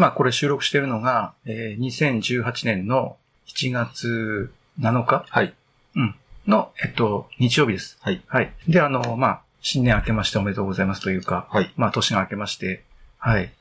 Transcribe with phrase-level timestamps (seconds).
[0.00, 5.26] まあこれ収録しているのが、えー、2018年の7月7日？
[5.28, 5.54] はい。
[5.94, 6.14] うん。
[6.46, 7.98] の、えっと、日曜日です。
[8.00, 8.22] はい。
[8.26, 8.50] はい。
[8.66, 11.70] で、あの、まあ、新年明けましておめでとうございますというか、はい。
[11.76, 12.82] まあ、年が明けまして、
[13.18, 13.52] はい。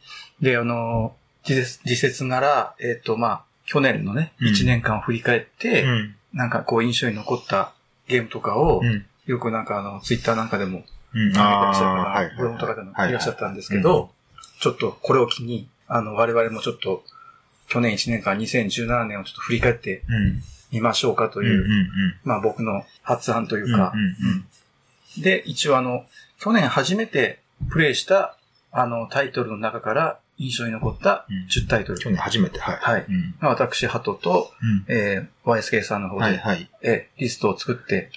[0.42, 1.14] で、あの、
[1.44, 6.16] 時節時節なら、えっと、まあ、去年のね、うん1年間を振り返って、ん。
[6.32, 7.74] なんかこう印象に残った
[8.08, 9.06] ゲームとかを、うん。
[9.26, 10.84] よくなんかあの、ツイッターなんかでも、
[11.14, 11.38] うん。
[11.38, 12.30] ああ、はい。
[12.30, 14.12] 方、ブログとかでもはいいらっしゃったんですけど、
[14.62, 17.04] ちょっとこれを機に、あの、我々もちょっと、
[17.68, 20.42] 去年1年間、2017年をちょっと振り返ってうん。
[20.72, 21.46] みましょうかとうん。
[21.48, 21.90] いう、うん。
[22.24, 23.76] まあ僕の発案といううん。
[23.76, 24.02] か、うん。
[24.02, 25.22] うん。
[25.22, 26.06] で、一応あの、
[26.40, 28.38] 去年初めてプレイした、
[28.72, 32.00] あの、タイトルの中から印象に残ったうん10タイトル。
[32.00, 32.78] 去年初めて、はい。
[32.80, 33.36] はいうん。
[33.40, 34.86] まあ私、ハトと、うん。
[34.88, 36.38] えー、YSK さんの方で、はい。
[36.38, 36.70] はい。
[36.84, 38.12] えーリストを作って、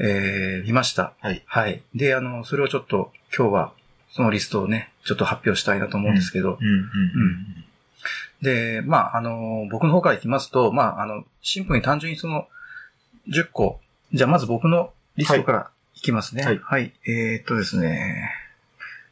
[0.00, 1.12] えー、見ました。
[1.20, 1.42] はい。
[1.46, 1.82] はい。
[1.94, 3.72] で、あの、それをちょっと、今日は、
[4.14, 6.56] そのリストをね、ちょっと発表したいなと思うんですけど。
[8.42, 12.46] で、まあ、あの、僕の方からいきますと、まあ、あの、シンプルに単純にその、
[13.28, 13.80] 10個。
[14.12, 16.44] じゃあ、まず僕のリストからいきますね。
[16.44, 18.30] はいえー、っとですね。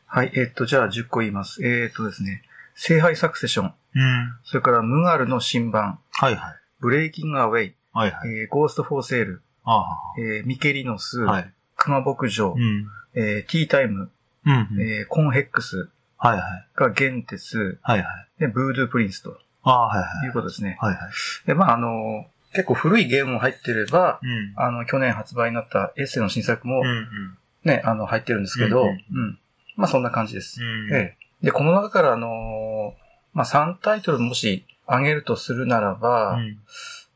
[0.06, 1.66] はい、えーっと、じゃあ10個言います。
[1.66, 2.42] えー、っとですね。
[2.76, 3.74] 聖杯サクセション。
[3.96, 4.36] うん。
[4.44, 5.98] それから、ムガルの新版。
[6.12, 6.36] はい。
[6.36, 6.54] はい。
[6.78, 7.74] ブレイキングアウェイ。
[7.92, 8.10] はい。
[8.12, 8.30] はい。
[8.42, 9.42] えー、ゴーストフォーセール。
[9.64, 11.22] あえー、ミケリノス。
[11.22, 11.24] あ。
[11.24, 11.52] はい。
[11.76, 12.54] 熊牧場。
[12.56, 12.86] うん。
[13.14, 14.12] えー、ティータイム。
[14.46, 14.80] うん。
[14.80, 15.88] えー、コンヘックス。
[16.18, 16.36] はい。
[16.36, 16.68] はい。
[16.76, 17.78] ゲンテス。
[17.82, 17.98] はい。
[17.98, 18.40] はい。
[18.40, 19.98] で、ブードゥープリンスとああ、はい。
[19.98, 20.76] はいいうことですね。
[20.80, 20.94] はい。
[20.94, 21.10] はい。
[21.46, 24.52] で、まあ、あの、結構古いゲームも入ってれば、うん。
[24.56, 26.86] あの、去年発売になったエッセンの新作もうん。
[26.86, 27.38] うん。
[27.64, 29.38] ね、あの、入ってるんですけど、ううんん、
[29.76, 30.62] まあ、そんな感じです。
[30.62, 30.94] うん。
[30.94, 31.46] ええ。
[31.46, 33.02] で、この中から、あのー
[33.34, 36.58] まあ、3タイトルもし上げるとするならば、うん。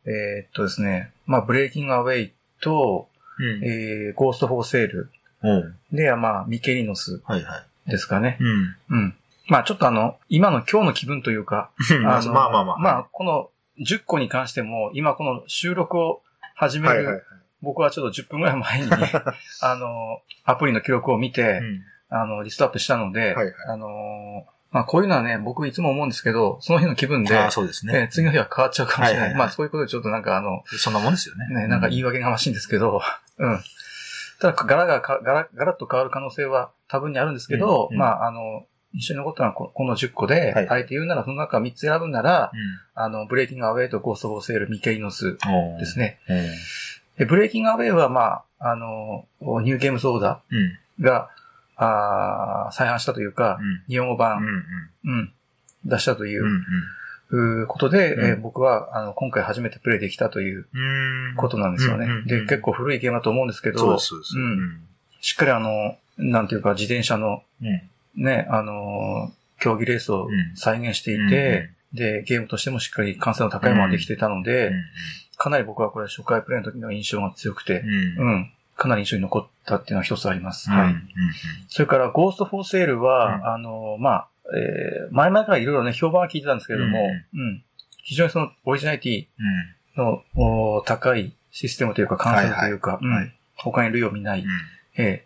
[0.07, 3.65] えーっとですね、まあ、ブレイキングアウェイと、うん。
[3.65, 5.11] えー、ゴーストフォーセール。
[5.92, 7.42] で、まあ、ミケリノスはい。
[7.42, 7.91] はい。
[7.91, 8.39] ですかね。
[8.41, 8.77] うん。
[8.91, 9.15] うん。
[9.48, 11.70] まあ、ちょっとあの、今の今日の気分というか、
[12.03, 12.78] まあのまあまあまあ。
[12.78, 16.23] まあ、この10個に関しても、今この収録を
[16.55, 17.23] 始める、はいはいはい。
[17.62, 18.91] 僕はちょっと10分ぐらい前に、
[19.62, 27.93] あの、アプリの記録を見て、うんあの、リストアップしたので、はいはいあの、まあ、こういうのはね、僕いつも思うんですけど、その日の気分で、ああ、そうですね。
[27.97, 29.28] えー次の日は変わっちゃうかもしれない。
[29.31, 31.49] はいはいはいまあ、そういうことでちょっとなんかあの、そんなもんですよね。
[31.49, 33.00] ね、なんか言い訳がましいんですけど、
[33.38, 33.61] うん。
[34.41, 42.57] ただ、柄がか、柄、柄っと変わる可能性は多分にあるんですけど、うんうんまあ、あの、一緒に残ったのはここの10個で、はいあえて言うならその中3つ選ぶなら、う
[42.95, 45.39] あの、ブレイキングアウェイとゴーストフォーセール、ミケイノス
[45.79, 45.99] です。
[45.99, 46.19] ね。
[46.29, 46.47] うん。
[47.19, 49.27] で、ブレイキングアウェイは、まあ、あの、
[49.63, 50.79] ニューゲームズオーダうん。
[51.79, 53.85] あー再販したというか、うん。
[53.89, 54.19] 日本語うん。
[54.19, 54.39] 版、
[55.05, 55.33] うん、
[55.85, 56.49] 出したというう、ん。
[56.49, 56.61] うー
[57.66, 61.37] ことで、うんえー僕は、あの、今回初めてプレイできたといううん。
[61.37, 62.06] ことなんですよね。
[62.26, 64.38] で、結構古いゲームだと思うんですけど、そうそうです。
[64.38, 64.81] うん
[65.20, 68.22] しっかりあの、なんていうか、自転車のうん。
[68.22, 74.72] ね、あの、競技レースをうん再現していて、で、ゲームとしてもしっかり完成の高いものができていたので、
[75.37, 78.28] かなり僕はこれ初回プレイの時の印象が強くて、うん。
[78.28, 80.70] うん、かなり印象に残ったっていうのは一つあります。
[80.70, 80.76] うん。
[80.76, 80.93] はい。
[80.93, 81.03] うん。
[81.69, 86.99] それから、ゴーストフォーセールは、うんあの、まあ、えー前々からいろいろね、評判は聞いてたんですけれども、
[87.34, 87.65] うん、
[88.03, 93.01] 非常にそのオリジナリティのお高いシステムというか、完成度というか、
[93.56, 94.41] 他に類を見ない。
[94.41, 94.47] うん。
[94.99, 95.25] え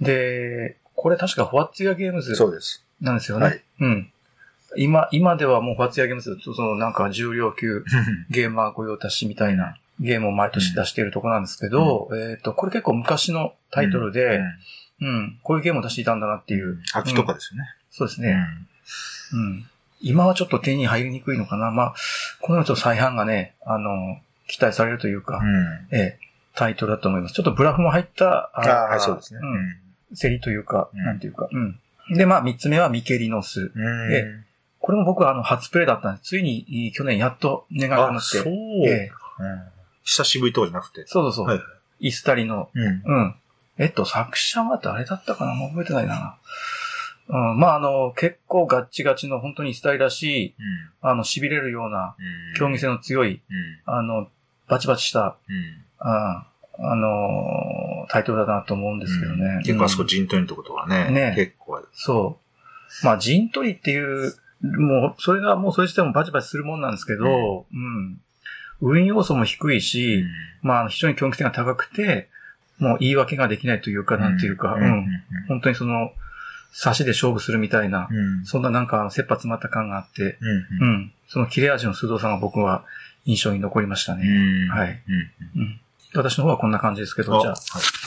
[0.00, 2.84] えで、これ確かフォアッツィアゲームズそうです。
[3.00, 3.46] なんですよね。
[3.46, 4.12] はいうん。
[4.76, 7.84] 今、今ではもうフォアッツィアゲームズ、そのなんか重量級
[8.30, 14.40] ゲーマー御用達みたいなゲームを毎年出しているところなんですけど、えっ、と、これ結構昔のタイトルで、
[15.00, 16.80] うん、こういうゲームを出していたんだなっていう。
[16.94, 17.68] 秋とかですよね。
[17.96, 18.36] そうですね。
[19.32, 19.66] うん。
[20.00, 21.70] 今はちょっと手に入りにくいのかな。
[21.70, 21.94] まあ、
[22.40, 25.96] このちょっと再販がね、あの、期待されるというか、うん。
[25.96, 26.18] ええ、
[26.56, 27.34] タイトルだと思います。
[27.34, 29.40] ちょっとブラフも入った、ああ、はい、そうですね。
[29.42, 30.16] うん。
[30.16, 31.78] 競りというか、うんなんていうか、うん。
[32.16, 33.70] で、まあ、三つ目はミケリノス。
[33.74, 34.12] うん。
[34.12, 34.24] え
[34.80, 36.28] これも僕はあの、初プレイだったんです。
[36.30, 38.38] ついに、い去年やっと願が叶あ、って。
[38.38, 38.52] そう。
[38.86, 39.62] ええうん
[40.06, 41.04] 久しぶりとじゃなくて。
[41.06, 41.46] そうそうそう。
[41.46, 41.60] はい
[42.00, 43.02] イスタリの、うん。
[43.06, 43.34] うん。
[43.78, 45.54] えっと、作者は誰だったかな？
[45.54, 46.36] もう覚えてないな。
[47.28, 50.54] うん、まあ、あの、結構ガッチガチの本当にイスタリらしい、
[51.00, 52.58] あの、痺れるような、うん。
[52.58, 53.40] 競技性の強い、
[53.86, 53.94] うん。
[53.94, 54.28] あの、
[54.68, 55.84] バチバチした、うん。
[55.98, 56.46] あ
[56.78, 59.44] あの、タイトルだなと思うんですけどね。
[59.46, 61.10] うん結構あそこうん陣取りのとことはね。
[61.10, 61.88] ね結構ある。
[61.92, 62.38] そ
[63.02, 63.06] う。
[63.06, 68.20] まあ、陣取りっていう、もう、それがもうそれ自体もバチバチするもんなんですけど、うん。
[68.80, 70.24] 運要素も低いし、
[70.62, 72.28] まあ、非常に競技性が高くて、
[72.78, 75.06] もう言い訳ができないというか、なんていうか、うん。
[75.48, 76.12] 本当にその、
[76.76, 78.44] 差しで勝負するみたいな、うん。
[78.44, 80.48] そんななんか、切羽詰まった感があって、うん。
[80.48, 80.88] ううん。
[81.04, 81.12] ん。
[81.28, 82.84] その切れ味の鋭さが僕は
[83.24, 84.26] 印象に残りましたね。
[84.26, 84.68] うん。
[84.68, 85.02] はい。
[85.54, 85.60] うん。
[85.60, 85.80] うん。
[86.14, 87.58] 私の方はこんな感じですけど、じゃはい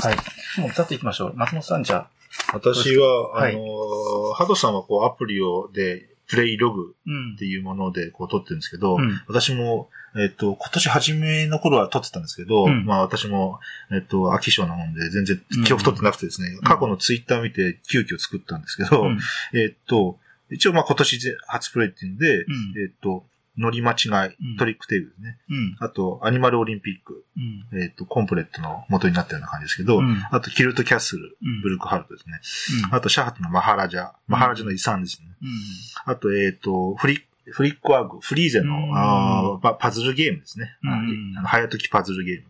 [0.03, 0.59] あ、はい。
[0.59, 1.33] もうざっと行きましょう。
[1.35, 2.07] 松本さん、じゃあ。
[2.53, 7.35] 私は、はいあの、ハドさんはこうアプリをでプレイログうん。
[7.35, 9.21] っていうものでこう撮ってるんですけど、うん。
[9.27, 12.85] 私も、えっ、と、今年初めの頃は撮ってたんですけど、うん。
[12.85, 13.59] まあ私も、
[13.91, 16.59] えっ、と、秋賞なもんで全然記憶取ってなくてですね、ん。
[16.61, 19.19] 過去のツイッター見て急遽作ったんですけど、うん。
[19.53, 20.19] えっ、と、
[20.49, 22.73] 一応まあ今年で初プレイっていうので、うん。
[22.83, 23.25] えっ、と、
[23.57, 25.37] 乗り間違うんい、トリックテイルですね。
[25.49, 25.75] うん。
[25.79, 27.81] あと、アニマルオリンピック、うん。
[27.81, 30.23] えっ、と、コンプレットの元になったような感じですけど、うん。
[30.31, 31.61] あと、キルトキャッスル、うん。
[31.61, 32.87] ブルックハルトですね。
[32.91, 35.27] あと、シャハトのマハラジャ、マハラジャの遺産ですね。
[35.41, 36.11] うん。
[36.11, 38.91] あと、えっ、と、フリフリックワーグ、フリーゼの、うん。
[38.93, 40.75] あーパパズルゲームですね。
[40.83, 41.37] うん。
[41.37, 42.47] あの早時パズルゲーム。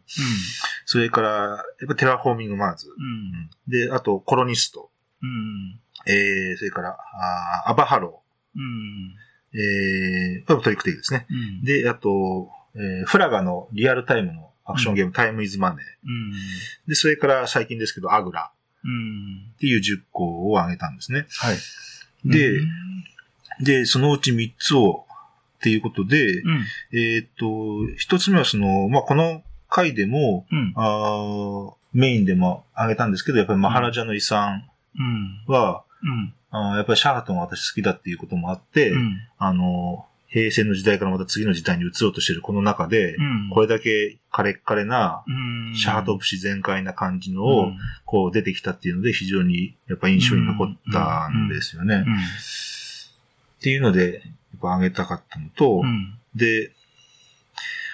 [0.85, 1.55] それから、や
[1.85, 2.87] っぱテラフォーミングマーズ。
[2.89, 3.49] うん。
[3.67, 4.89] で、あと、コロニスト。
[5.21, 5.79] うん。
[6.05, 8.21] えー、それから、あーアバハロ
[8.55, 8.61] うん。
[8.61, 9.26] ー。
[9.53, 11.25] えー、これもトリックテイクですね。
[11.29, 11.63] うん。
[11.63, 15.79] で、あと、えーフラガのリアルタイムのアクションゲーム、タイムイズマネー。
[15.79, 16.31] うん。
[16.87, 18.51] で、それから最近ですけど、アグラ。
[18.83, 19.51] うん。
[19.53, 21.25] っていう10個を挙げたんですね。
[21.39, 21.57] はい。
[22.25, 22.69] で、うん。
[23.63, 25.05] で、そのうち3つを、
[25.57, 26.65] っていうことで、うん。
[26.91, 30.73] えーっと、一つ目はその、まあ、この回でも、うん。
[30.75, 34.69] あーメインでも挙げたんですけど、やっぱりマハラジャの遺産
[34.99, 35.43] うん。
[35.47, 39.17] は、うんあーやっぱりシャーハトンが私好きだっていうこともあって、うん。
[39.37, 43.49] あの、平成の時代からまた次の時代に移ろうとしているこの中で、うん。
[43.49, 45.75] これだけカレッカレな、うん。
[45.75, 47.77] シャハト節全開な感じのを、うん。
[48.05, 51.95] こう出てきたっていうので、非常にやっぱ印象に残ったんですよね。
[51.95, 52.13] うん。
[52.13, 52.17] っ
[53.61, 54.19] ていうので、や
[54.57, 56.17] っぱ挙げたかったのと、うん。
[56.35, 56.71] で、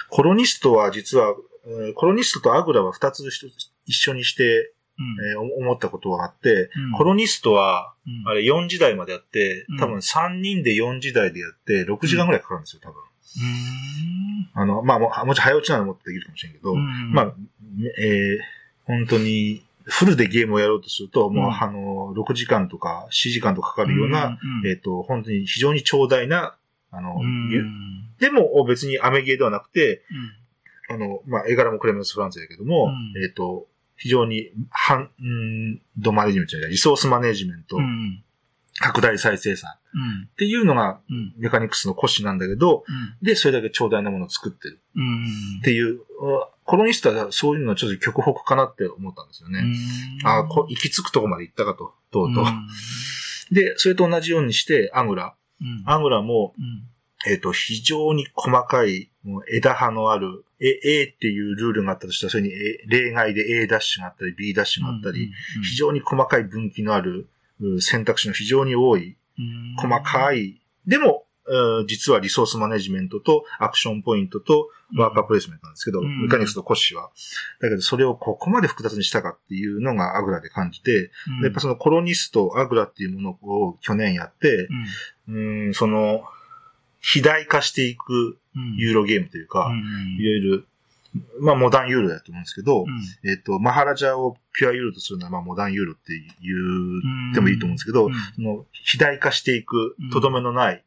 [0.09, 1.35] コロニストは実は、
[1.65, 3.51] えーコロニストとアグラは二つ一
[3.85, 6.91] 一緒にして、うんえーお思ったことがあって、うん。
[6.93, 8.27] コロニストは、うん。
[8.27, 12.99] あれ4時台までやってうん、多分3人で4時台でやって、6時間ぐらいかかるんですよ、多分。
[12.99, 14.49] うん。
[14.53, 17.11] あの、まあ、もうもちろん早落ちなのもっとできるかもしれんけど、うん。
[17.11, 17.33] まあ、
[17.99, 26.55] えー本当に、フルでゲームをやろうとすると、もう、うんあの、6時間とか7時間とかかかるような、うんえっ、と、本当に非常に長大な、
[26.91, 27.49] あの、うん。
[27.49, 27.63] ゆ
[28.19, 30.03] でも別にアメゲーではなくて、
[30.89, 33.23] あの、まあ、絵柄もクレメンス・フランスやけども、うん。
[33.23, 38.23] えっ、と、非常に、ハン、うんドマネジメントじゃない、リソースマネジメント、うん。
[38.79, 39.71] 拡大再生産。
[39.93, 41.33] うんっていうのがうん。
[41.37, 42.83] メカニクスの骨子なんだけど、
[43.21, 44.79] で、それだけ長大なものを作ってる。
[44.95, 45.59] うん。
[45.59, 46.01] っていう、う
[46.65, 49.63] コロニストはそういうのはちょっと極北かなって思ったんですよね。
[50.23, 52.45] ああ、こ行き着くとこまで行ったかと、とうとう。
[53.53, 55.35] で、それと同じようにして、アグラ。
[55.61, 55.83] うん。
[55.85, 57.31] アグラも、うん。
[57.31, 65.31] えっ、と、非常に細かい、もう枝葉のある、A, A っていうルールがあったとしたら、それに A 例外で A ダッシュがあったり、B ダッシュがあったり、
[65.63, 67.27] 非常に細かい分岐のある
[67.59, 69.15] う選択肢の非常に多い、
[69.77, 71.33] 細かい、でも、うん
[71.87, 76.21] 実はリソースマネジメントとアクションポイントとワーカープレイスメントなんですけど、うん。
[76.23, 77.09] メカニクスとコッシーは。
[77.61, 81.11] だけど、それをここまで複雑にしたかっていうのがアグラで感じて、
[81.41, 84.69] やっぱそのコロニスト、アグラっていうものを去年やって、
[85.27, 86.23] うん、その、
[87.03, 88.39] 肥大化していく
[88.77, 89.75] ユーロゲームというか、いわ
[90.17, 90.67] ゆる、
[91.41, 92.85] まあモダンユーロだと思うんですけど、
[93.29, 100.83] えっ、と、マハラジャをピュアユーロとするのは、まあモダンユーロって言ってもいいと思うんですけど、その肥大化していくうん、とどめのない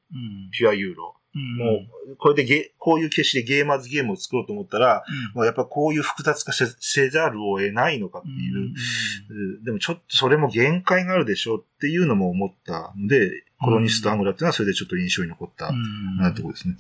[0.53, 1.17] ピュアユーロ。
[1.37, 1.81] も
[2.13, 5.05] う、これでゲ、こういう形式でゲーマーズゲームを作ろうと思ったら、
[5.35, 8.73] もうやっぱこういう複雑化せせざるを得ないのかっていう、
[9.31, 9.65] うん。
[9.65, 15.73] でもちょっとそれも限界があるでしょうっていうのも思ったので、コロニスト・アングラっていうのはそれでちょっと印象に残った、
[16.19, 16.76] なところですね。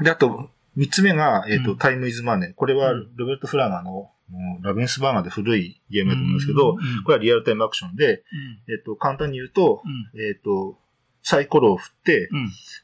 [0.00, 1.78] で、あと、三つ目が、えっ、と、うん。
[1.78, 2.54] タイム・イズ・マネー。
[2.54, 4.10] これは、ロベルト・フラガーの、
[4.62, 8.22] ラベンスバーガーで古いゲームだと思うんですけど、これはリアルタイムアクションで、
[8.68, 9.82] えっ、と、簡単に言うと、
[10.14, 10.78] えっ、と、
[11.22, 12.30] サイコロを振って、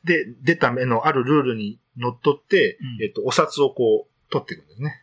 [0.04, 3.04] で、出た目のあるルールにのっとって、うん。
[3.04, 5.02] えっ、と、お札をこう、取っていくんですね。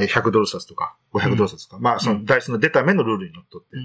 [0.00, 3.76] えー100ドル札とか、500ドル札とか、まあ、そのダイスの出た目のルールにのっとって。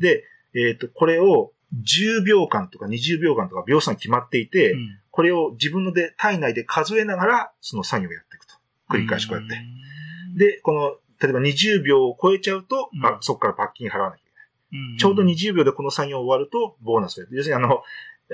[0.00, 0.24] で、
[0.54, 4.74] えっ、と、これを10秒間とか20秒間とか秒数が決まっていて、
[5.10, 8.54] これを自分ので体内で数えながら、その作業をやっていくと。
[8.88, 9.58] 繰り返しこうやって。
[10.36, 14.22] で、この、例えば20秒を超えちゃうと、うんあそこから罰金払わなきゃい
[14.70, 14.98] けない。
[14.98, 17.36] ちょうど20秒でこの作業終わると、ボーナスをやる。
[17.36, 17.82] 要するにあの、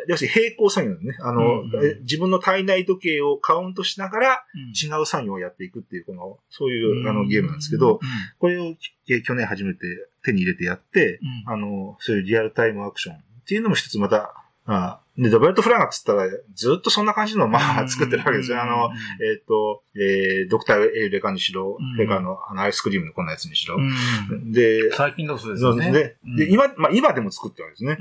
[0.06, 1.16] 要するに並行作業ね。
[1.20, 8.00] あの、うんえ自分の体内時計をカウントしながら、うん違う作業をやっていくっていう、この、そういうあのゲームなんですけど、、
[8.38, 8.74] これを
[9.08, 9.80] え去年初めて
[10.24, 13.16] 手に入れてやって、あの、そういうリアルタイムアクション
[13.48, 14.34] っていうのも一つまた、
[14.66, 18.62] あで、ドベルト・フラガーっつったら、ずっとそんな感じの、まあ、作ってるわけですよ。
[18.62, 18.90] あの、
[19.24, 23.76] えっ、と、えー、ドクター・エイレカにしろうん、レカのあのアイスクリームのこんなやつにしろ。
[23.78, 25.88] うんで、最近のそうですね。
[25.88, 26.44] うで。
[26.44, 27.98] で、今、まあ今でも作ってるわけですね。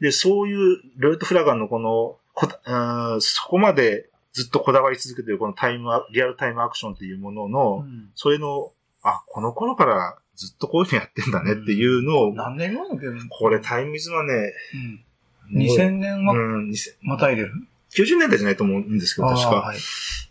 [0.00, 8.72] で、そういう、ロイト・フラガンのこの、こたうんそこまでずっとこだわり続けてるこのタイムア、リアルタイムアクションっていうものの、うんそれの、
[9.02, 15.60] あ、この頃からずっとこういうのやってんだねっていうのを、何年後のゲームこれタイムイズはね、うん。
[15.60, 17.52] 2000年はうん、2000またいでる
[17.94, 19.48] ？90年代じゃないと思うんですけど、確か。
[19.56, 19.76] はい。
[19.76, 19.80] っ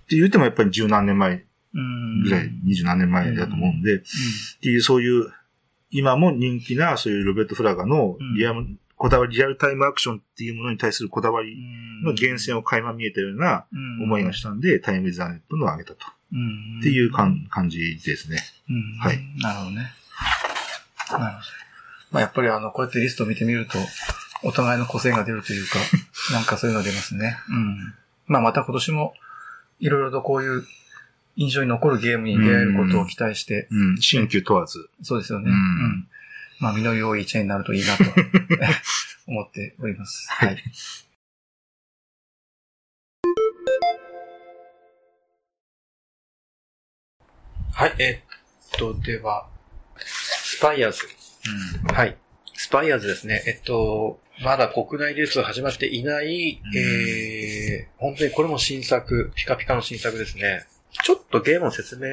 [0.07, 1.43] て言ってもやっぱり十何年前
[1.73, 2.23] うん。
[2.23, 3.99] ぐらい、二十何年前だと思うんで、っ
[4.61, 5.31] ていうそういう、
[5.89, 8.65] 今も人気なそういうロベルト・フラガのリアル、
[8.97, 11.55] こだわり、リアルタイムアクションっていうものに対するこだわり
[12.03, 13.65] の源泉を垣間見えたような
[14.01, 16.05] 思いがしたんで、タイム・ウィザーネットのを上げたと。
[16.33, 18.39] うんっていうかん感じですね。
[18.69, 19.19] うんはい。
[19.37, 19.91] なるほどね。
[21.11, 21.45] なるほど。
[22.11, 23.77] まあ、やっぱりあの、こうやってリストを見てみると、
[24.43, 25.79] お互いの個性が出るというか、
[26.33, 27.37] なんかそういうの出ますね。
[27.49, 27.93] うん。
[28.27, 29.13] まあ、また今年も、
[29.79, 30.65] いろいろとこういう
[31.35, 33.97] 印象に残るゲームに出会えることを期待して、うん。
[33.97, 34.89] 新旧問わず。
[35.01, 35.49] そうですよね。
[35.49, 36.07] ううんん。
[36.59, 38.03] まあ、身の良い一年になるといいなと
[39.27, 40.27] 思っております。
[40.29, 40.63] はい。
[47.77, 48.23] はい、え
[48.73, 49.49] っと、では、
[49.97, 51.01] スパイアーズ。
[51.93, 52.15] はい。
[52.53, 53.43] スパイアーズですね。
[53.47, 60.65] えっと、まだ国内流通始まっていない、うんえー、本当にこれも新作、ピカピカの新作ですね。
[61.03, 62.07] ちょっとゲームの説明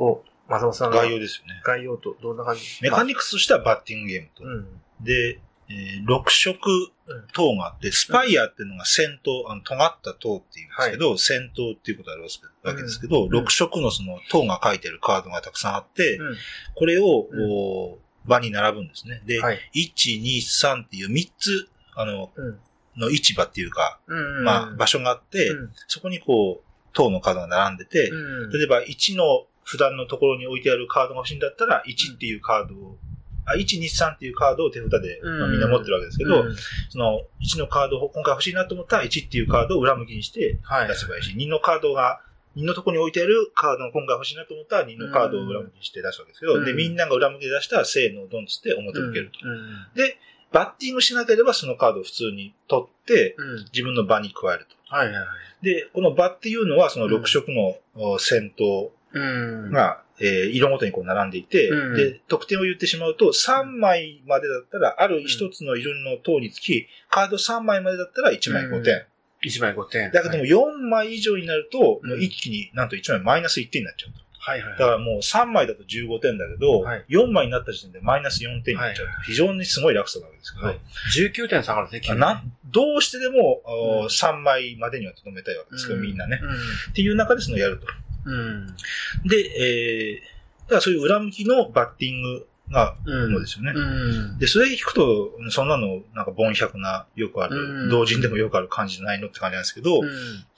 [0.00, 1.60] を、松本さんが概要ですよね。
[1.64, 4.44] 概要とどんな感じメカニクスとしてはバッティングゲームと。
[4.44, 5.04] うん。
[5.04, 6.92] で、えー6色
[7.32, 13.28] 塔があって、スパイアっていうのが戦闘、あの、尖った塔っていうんですけど、戦闘っていうことがあるわけですけど、ん。
[13.28, 16.36] 6色のその塔が書いてるカードがたくさんあって、うん。
[16.74, 17.50] これを、うん。
[17.50, 19.22] お場に並ぶんですね。
[19.26, 19.58] で、はい。
[19.74, 22.60] 1、2、3っていう3つ、あの、うん。
[22.96, 25.72] の市場っていうか、うんまあ、場所があって、うん。
[25.86, 28.50] そこにこう、塔のカードが並んでて、うん。
[28.50, 33.07] 例えば1の普段のところに置いてあるカードが欲しいんだったら、1っていうカードを、あ、
[33.56, 36.56] 1、2、3っていうカードを手札で、まあうんみんな持ってるわけですけど、うん
[36.90, 42.20] その1のカードを今回欲しいなと思ったら、1っていうカードを裏向きにしてはい出せばいいし、2のカードが、
[42.56, 49.38] 2のところに置いてあるカードを今回欲しいなと思ったら、2のカードを裏向きにして出すわけですけど、うんで、みんなが裏向きで出したら、せーの、ドンつって表向けると。
[49.48, 50.18] うんで、
[50.52, 53.56] バッティングしなければそのカードを普通に取って、うん。
[53.72, 54.94] 自分の場に加えると。
[54.94, 55.22] はいはいは
[55.62, 55.64] い。
[55.64, 59.70] で、この場っていうのは、その6色のお戦闘うん。
[59.72, 69.06] が、えー色ごとにこう並んでいて、うんで、得点を言ってしまうと、3枚までだったら、ある一つの色の塔につき、カード3枚までだったら1枚5点。
[69.44, 70.10] 1枚5点。
[70.12, 74.28] だけども4枚以上になると、うんもう一気になんと1枚マイナス1点になっちゃうと。
[74.38, 74.78] はいはい。
[74.78, 79.12] だからもう3枚だと15点だけど、はい4枚になった時点でマイナス4点になっちゃうと。
[79.12, 80.78] はい非常にすごい落差なわけですけど、はい
[81.42, 86.40] 19点下がるね、などうしてでも、うんお3枚までにはとどめたいわけですけど、みんなね。
[86.42, 87.86] うっていう中でそのやると。
[88.28, 88.32] ん。
[88.32, 89.28] うん。
[89.28, 93.72] で、えー、だからそういう裏向きのバッティングがのですよね。
[93.74, 94.38] うん。
[94.38, 100.08] で、それ聞くと、そんなの、なんか、凡百な、よくあうる、ん同人でもよくある感じじゃないのって感じなんですけど、うん。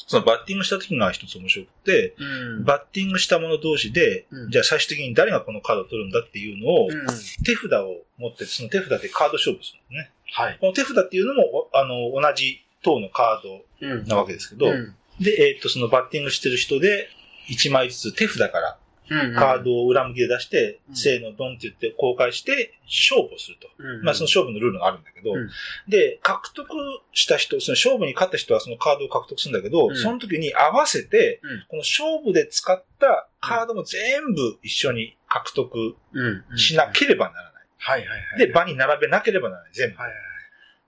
[0.07, 2.25] そのバッティングした時が一つ面白くて、う
[2.61, 2.65] ん。
[2.65, 7.07] バッティングした者同士で、うんじゃあ最終的に誰がこのカードを取るんだっていうのを、うん。
[7.45, 10.11] 手札を持って、その手札でカード勝負するんですね。
[10.33, 10.59] はい。
[10.61, 14.95] この手札っていうのも、おあの、同じ等のカードうんなわけですけど、うん。
[15.21, 17.09] で、えっ、と、そのバッティングしてる人で、
[17.49, 18.77] 1枚ずつ手札から
[19.11, 19.35] うん。
[19.35, 23.69] カードを裏向きで出して、うんせーのドンって言って公開して、勝負をすると。
[23.79, 24.03] うん。
[24.03, 25.51] まあその勝負のルールがあるんだけど、うん
[25.89, 26.69] で、獲得
[27.13, 36.59] した人、その勝負に勝った人はそのカードを獲得するんだけど、うんその時に合わせて、うんこの勝負で使ったカードも全部一緒に獲得うん。
[36.59, 37.67] しなければならない。
[37.79, 38.39] はいはいはい。
[38.39, 39.73] で、場に並べなければならない。
[39.73, 39.97] 全部。
[39.97, 40.17] はいはい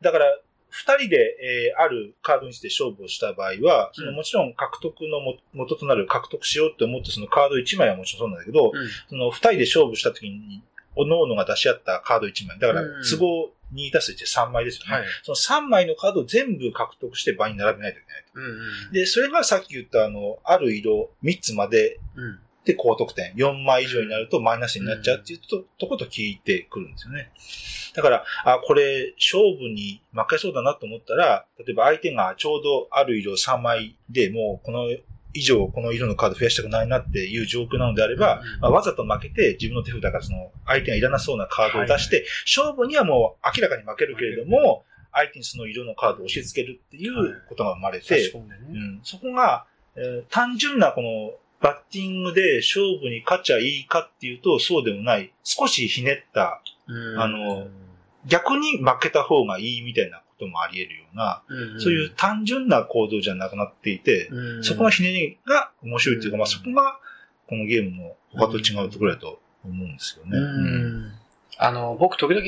[0.02, 0.26] だから、
[0.72, 8.88] 二人で、えーあるカードにして勝負をした場合は、そのうんもちろん獲得のも元となる獲得しようって思ってそのカード1枚はもちろんそうなんだけど、うん。
[9.08, 10.62] その二人で勝負した時に、
[10.96, 12.58] 各々が出し合ったカード1枚。
[12.58, 14.94] だからうん、都合2たす1で3枚ですよね。
[14.94, 15.06] はい。
[15.22, 18.40] その3枚のカードを全部獲得して場に並べないといけないと。
[18.40, 18.92] うんうん。
[18.92, 22.40] で、それがさっき言ったあの、ある色3つまでうん。
[22.64, 23.34] で高得点。
[23.34, 27.30] 4枚以上になるとマイナスになっちゃうっていうと,、とこと聞いてくるんですよね。
[27.94, 34.86] だから、あ、これ、勝負に負けそうだなと思ったら、例えば相手がちょうどある色3枚でもうこの
[35.34, 48.32] 以上この色のカード増やしたくないなっていう状況なのであれば、うんまあ、わざと負けて自分の手札からその相手がいらなそうなカードを出して、勝負にはもう明らかに負けるけれども、相手にその色のカードを押し付けるっていうことが生まれて。
[48.32, 49.66] うん、そこが、
[49.96, 57.20] えー単純なこのバッティングで勝負に勝っちゃいいかっていうとそうでもない、少しひねった、うん。
[57.20, 57.68] あの、
[58.26, 61.80] 逆に負けた方がいいみたいなこともあり得るような、うん。
[61.80, 64.64] そういう単純な構造じゃなくなっていて、うん。
[64.64, 66.40] そこのひねりが面白いっていうか、うん。
[66.40, 66.98] まあそこが
[67.46, 70.36] このゲームの他と違うところだと思うんですよね。
[70.36, 71.06] ううん。
[71.06, 71.12] ん。
[71.58, 72.44] あの、僕、時々、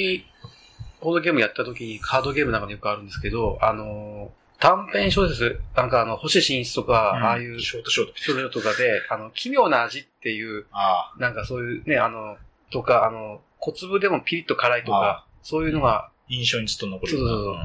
[1.01, 4.33] ボードゲームやった時にカードゲームなんかでよくあるんですけど、あの、
[4.65, 8.13] 短編小説、なんかあの、星新一とか、ああいうショートショート。
[8.17, 12.39] 小説とかで、あの、奇妙な味っていう、あなんかそういうね、あの、
[12.71, 17.13] とか、あの、小粒でもピリッと辛いとか、そういうのが、印象にずっと残る。
[17.13, 17.57] そうそうそう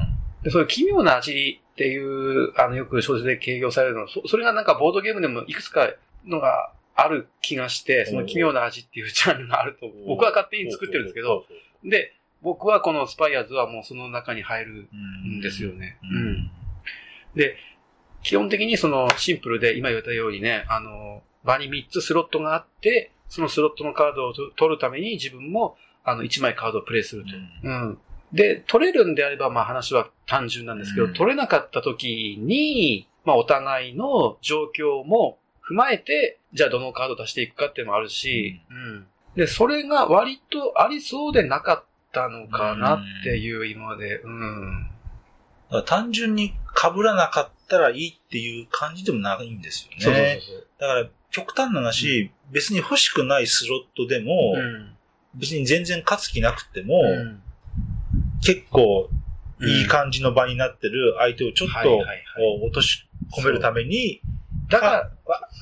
[0.44, 0.62] で、そう。
[0.62, 4.06] いう奇妙な味っていう、あの、よく小説で形容されるの。
[4.06, 5.88] そ、それがなんかボードゲームでもいくつか
[6.26, 11.46] のがある気がして、その奇妙な味っていうジャンルがあると、僕は勝手に作ってるんですけど、
[11.82, 14.88] で、僕はこのスパイアーズはもうその中に入る
[15.26, 15.98] んですよね。
[16.02, 16.50] うん。
[17.34, 17.56] で、
[18.22, 27.30] 基本的にそのシンプルで今言ったようにね、あの、場に3つスロットがあって、そのスロットのカードを取るために自分もあの1枚カードをプレイすると。
[27.64, 27.70] う。
[27.70, 27.98] ん、うん。
[28.32, 39.06] で、取れるんであれば、まあ話は単純なんですけど、うん、取れなかった時に、まあお互いの状況も踏まえて、じゃあどのカード出していくかっていうのもあるし、うん、
[39.36, 44.90] で、それが割とありそうでなかったのかなっていう今まで、うん。
[45.86, 50.00] 単純に被らなかったらいいっていう感じでもないんですよね。
[50.00, 54.96] そうそうそうだから、極端な話、うん、別に欲しくないスロットでも、うん、
[55.34, 57.42] 別に全然勝つ気なくても、うん。
[58.42, 59.10] 結構
[59.60, 61.98] いい感じの場になってる相手をちょっと
[62.66, 64.22] 落とし込めるために、
[64.70, 65.10] だから、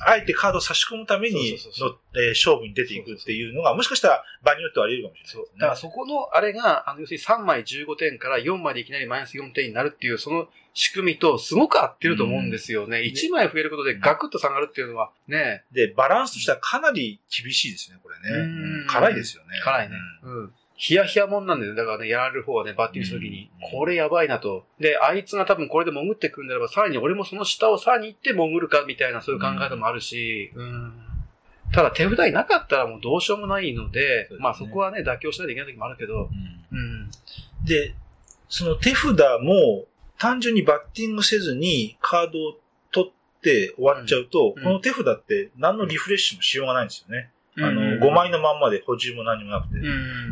[0.05, 12.99] あえてカードを差し込むためにの、え勝負に出ていくっていうのが、もしかしたら場によってはあり得るかもしれない、ね、だからそこのあれが、あの要するに3枚15点から4枚でいきなりマイナス4点になるっていう、その仕組みとすごく合ってると思うんですよね。
[12.99, 15.63] うん、1枚増えることでガクッと下がるっていうのはね。
[15.71, 18.85] で、バランスとしてはかなり厳しいですね、これね。
[18.87, 19.59] 辛いですよね。
[19.63, 19.95] 辛いね。
[20.23, 20.53] うん。
[20.81, 21.75] ヒヤヒヤもんなんだよ。
[21.75, 24.65] だからね、やられる方はね、バッティングするときに、これやばいなと。
[24.79, 30.93] で、あいつが多分これで潜ってくるんだれば、さらに俺もその下をさらに行って潜るか、みたいな、そういう考え方もあるし、うん。
[31.73, 36.29] ただ手札になかったらもうどうしようもないので、でね、まあそこはね、妥協しないといけない時もあるけど、
[36.71, 36.77] うん。
[36.77, 37.11] うん、
[37.65, 37.93] で、
[38.47, 39.85] その手札も、
[40.17, 42.57] 単純にバッティングせずにカードを
[42.91, 47.31] 取って終わっちゃうと、うん、この手札って何のリフレッシュもしようがないんですよね。
[47.61, 49.75] あの、5枚のまんまで補充も何もなくて。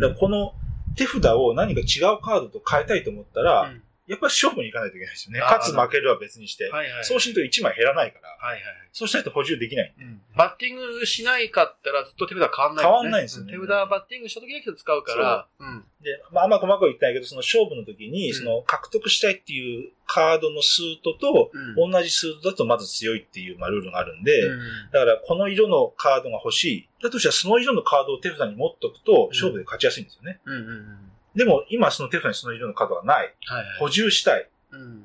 [0.02, 0.54] だこの
[0.96, 3.72] 手札を何か違うカードと変えたいと思ったら、
[4.08, 5.40] やっぱり勝負に行かないといけないですよね。
[5.42, 6.70] 勝つ負けるは別にして。
[6.70, 8.30] はいはい、そうしと1枚減らないから。
[8.40, 13.52] はいはい、そうしないと補充できない、うん、バッティングしないかったらずっと手札変わんない、ね、変わんないんですよね。
[13.52, 15.48] 手札バッティングした時だけ使うから。
[15.60, 24.60] ううん、で、まあ、あんま細かく言ってないけど、その勝負の時に、その獲得したいっていうカードのスートと、同じスートだとまず強いっていう、まあ、ルールがあるんで、うん、
[24.93, 26.89] だからこの色のカードが欲しい。
[27.04, 30.39] だとしたらその色のカードを手札に持っとくと、勝負で勝ちやすいんですよね。
[30.46, 30.98] うんうんうん
[31.38, 33.34] でも今その手札にその色のカードがない。
[33.45, 34.50] はいはい、補充したい。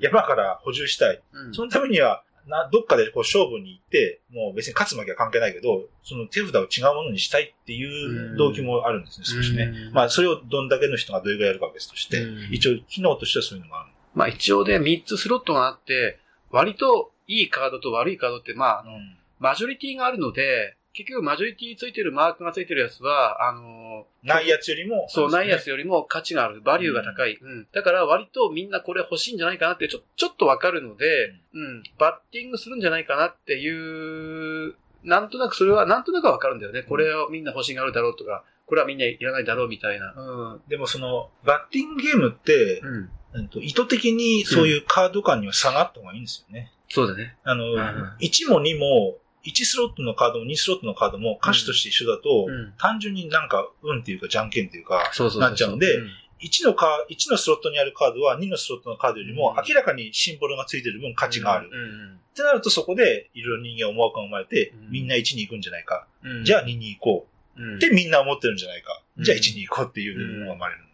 [0.01, 1.23] 山から補充したい。
[1.53, 9.73] そのためには、な、どっかでこう勝負に行って、もう別に勝つ負けは関係ないけど、その手札を違うものにしたいっていう動機もあるんですね、少しね。
[9.93, 13.91] まあ、それをどんだけの人がどれぐらいやるかは別として、一応、機能としてはそういうのがある。
[14.15, 16.19] まあ、一応で3つスロットがあって、
[16.51, 18.93] 割といいカードと悪いカードって、まあ、あの、
[19.39, 27.39] マジョリティがあるので、結局マジョリティついてるマークがついてるやつは、あのー、ないやつよりも、そう、ないやつよりも価値がある、バリューが高い。
[27.41, 27.67] うん。
[27.73, 36.83] だから割とみんなこれ欲しいんじゃないかなってちょ、ちょっとわかるので、うん、うん、バッティングするんじゃないかなっていう、なんとなくそれは、なんとなくわかるんだよね。
[36.83, 40.15] これをみんな欲しがるだろうとか、これはみんないらないだろうみたいな。
[40.17, 40.61] うん。
[40.69, 43.11] でもその、バッティングゲームって、うん。
[43.63, 46.71] 意図的にそういうカード感には下がった方がいいんですよね。
[46.89, 47.37] そうだね。
[47.45, 47.81] あの、うん、
[48.21, 55.99] 1も2も1スロットのカードも2スロットのカードも歌詞として一緒だと、うん、単純になんか運っていうかじゃんけんっていうか、なっちゃうので、
[56.41, 61.71] 1のカ1のスロットにあるカードは2のスロットのカードよりも明らかにシンボルがついてる分価値がある。
[62.33, 66.07] ってなるとそこでいろいろ人間思惑が生まれて、みんな1に行くんじゃないか。
[66.45, 67.33] じゃあ2に行こう。
[67.77, 69.03] ってみんな思ってるんじゃないか。
[69.19, 70.87] じゃあ1に行こうっていうのが生まれるん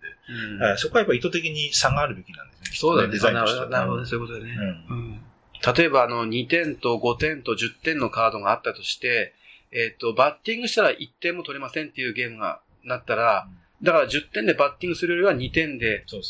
[0.73, 0.77] で。
[0.77, 2.71] そこはやっぱ意図的に差があるべきなんですね。
[2.75, 3.13] そうだね。
[3.13, 3.69] デザインとしては。
[3.69, 4.53] なるほど、そういうことだね。
[4.91, 5.21] うん
[5.65, 9.35] 例えばあの2点と5点と10点のカードがあったとして、
[9.71, 16.23] えっ、ー、と、バッティングしたら1点も取れませんっていうゲームがなったら、うん、だから10点でバッティングするよりは2点で取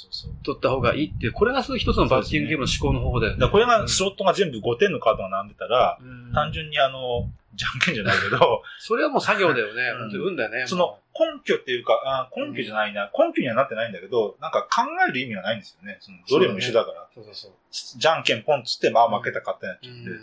[0.57, 3.47] った方がいいっていう、これが一つのバッティングゲームの思考の方法だよね。
[3.47, 8.63] ねこれがスロットが全部5点のカードが並んでたら、うん、単純にあの、じゃんけんじゃないけど。
[8.79, 9.83] それはもう作業だよね。
[9.99, 10.67] うん、運だよね。
[10.67, 15.99] その根拠っていうか、あ根拠じゃないな、根拠にはなってないんだけど、なんか考える意味はないんですよね。
[16.01, 17.09] そのどれも一緒だから。
[17.15, 20.11] そう、ね,、そうそうじゃんけんポンつって、まあ負けた勝手になっちゃって。
[20.11, 20.21] うん、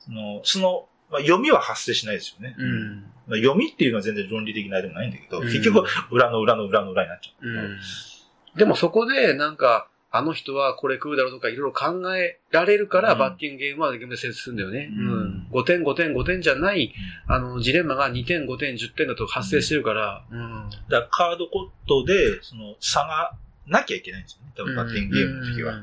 [0.00, 2.56] その、その、まあ、読みは発生しないですよね。
[2.58, 2.96] うん、
[3.26, 7.48] まあ、読みっていうのは全然論理的なあれもないんだけど、結局、裏の裏の裏の裏になっちゃう。
[7.48, 7.78] うん、
[8.56, 14.90] でもそこで、なんか、あの人はこれ食うだろうとかいろいろ考えられるから、バッティングゲームはゲームで成立するんだよね。
[14.94, 15.48] うん。
[15.50, 16.92] 5点、5点、5点じゃない、
[17.26, 20.22] あの、ジレンマが2点、5点、10点だと発生してるから。
[20.30, 20.70] うん。
[20.90, 23.32] だからカードコットで、その差が
[23.66, 24.52] なきゃいけないんですよね。
[24.54, 25.80] 多分バッティングゲームの時は。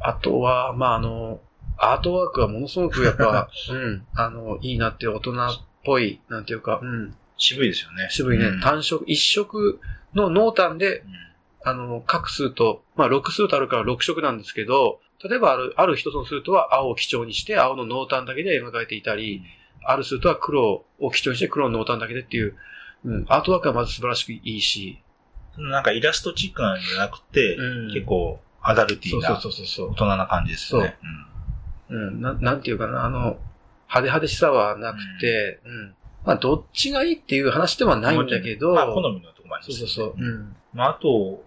[0.00, 1.40] あとは、まあ、あの、
[1.78, 7.14] アートワークはものすごくやっぱ、 うん、あの、いいなって大人っぽい、なんていうか、うん。
[7.38, 8.08] 渋いですよね。
[8.10, 8.60] 渋いね。
[8.62, 9.80] 単色、一色
[10.14, 11.04] の濃淡で、
[11.62, 19.42] あの、各スート、まあ6スートあるから6色なんですけど、例えばある、ある一つのスートは青を基調にして、青の濃淡だけで描かれていたり、
[19.84, 22.56] あるスートは黒を基調にして黒の濃淡だけでっていう、
[23.04, 25.02] うん、アートワークはまず素晴らしくいいし、
[25.58, 27.92] なんかイラストチックなんじゃなくて、うん。
[27.92, 30.96] 結構アダルティーな、そうそうそうそう大人な感じですよね。
[31.02, 31.26] う
[31.94, 33.38] ん、ななんていうかな、あの、派
[33.94, 35.94] 手派手しさはなくて、うん。
[36.24, 40.24] まあ、どっちがいいっていう話ではないんだけど、まあ、好みのとこもありそうますよねそうそう。
[40.24, 40.56] うん。
[40.74, 41.44] まあ、あと、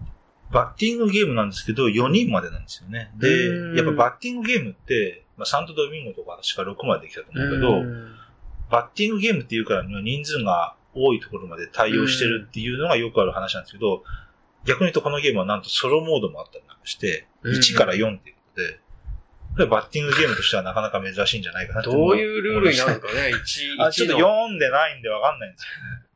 [0.51, 3.11] バッティングゲームなんですけど、4人までなんですよね。
[3.13, 8.15] うんで、やっぱバッティングゲームって、まあ、サントドミンゴとか確か6までできたと思うけど、うん
[8.69, 14.03] バッティングゲームっていうからには人数が多いところまで対応してるっていうのがよくある話なんですけど、
[14.65, 18.79] 逆に言うとこのゲームはなんとソロモードもあったりなんかして、うん1から4っていうことで、
[19.53, 23.31] これはバッティングゲームとしてはなかなか珍しいんじゃないかなどういうルールになるかね、
[23.77, 25.65] 1、あ、ちょっと1の読んでないんでわかんないんです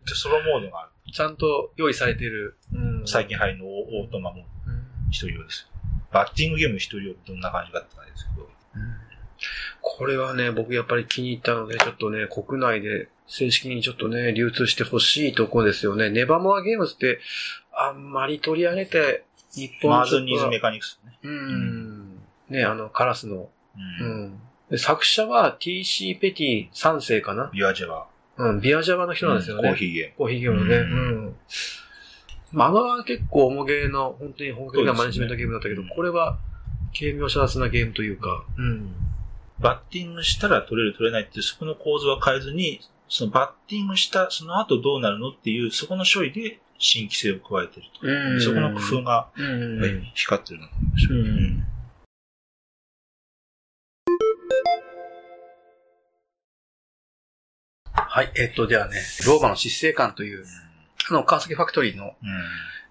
[0.06, 1.12] けどソロモードがある。
[1.12, 2.58] ちゃんと用意されてる。
[2.74, 5.70] うん最近入るのオートマもうん一人用です。
[6.12, 8.50] バッティングゲーム一人用どんな感じかって感じですけど。
[9.82, 16.10] これはね、僕やっぱり気に入ったので、ちょっとね、国内で正式にちょっとね、流通してほしいとこですよね。
[16.10, 17.20] ネバモアゲームズって、
[17.74, 21.20] あんまり取り上げて、日本マーニーズメカニクスね。
[21.24, 22.13] うん。
[22.54, 23.36] ね、あの、カラスの。
[23.36, 23.50] う。
[24.02, 24.40] うんん。
[24.70, 27.50] で作者は TC ペティ3世かな？
[27.54, 28.08] ビアジャワ。
[28.38, 29.70] うん、ビアジャワの人なんですよね。
[29.70, 30.14] コーヒーゲーム。
[30.18, 30.76] コーヒーゲームのね。
[30.76, 31.36] ううんん。
[32.52, 36.38] まあ、あのは結構重げの、本当に本格的なマネジメントゲームだったけど、ねこれは
[36.98, 38.96] 軽妙洒脱なゲームというか、うん。
[39.60, 48.08] バッティングしたら取れる取れないっていう、そこの構図は変えずに、そのバッティングした、その後どうなるのっていう、そこの処理で新規性を加えてると。
[48.08, 49.82] うんそこの工夫が、うん。
[49.82, 51.30] やっぱり光ってるのかもしれない。
[51.30, 51.66] うん
[58.16, 60.46] はい、えっと、ではね、ローマの執政官という、
[61.10, 62.14] あの、川崎ファクトリーの、うん。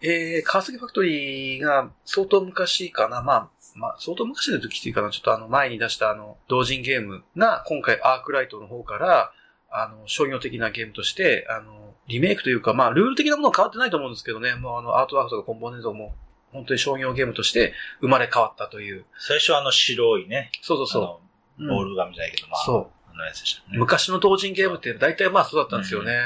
[0.03, 9.33] えー、川崎ファクトリーが相当昔かな、まあ、まあ、相当昔で言うときついかな、ちょっとあの、前に出したあの、同人ゲームが、今回アークライトの方から、
[9.71, 16.17] あの、商業的なゲームとして、あの、リメイクというか、まあ、ルール的なものは変わってないと思うんですけどね、もうあの、アートワークとかコンポーネントも、
[16.51, 19.05] 本当に商業ゲームとして生まれ変わったという。
[19.21, 21.21] 最初はあの白いね、そうそうそ
[21.61, 21.69] う。
[21.69, 23.73] ボーうんル紙じゃないけど、まあ、そあのやつでしたう。
[23.73, 23.79] ね。
[23.79, 26.19] 昔の同人ゲームって大体まあそうだったんですよね。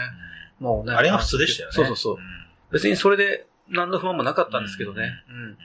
[0.58, 1.72] もうあれが普通でしたよね。
[1.74, 2.14] そうそうそう。
[2.14, 2.18] ん
[2.72, 5.12] 別にそれで何の不満もなかったんですけどね。
[5.28, 5.58] うん。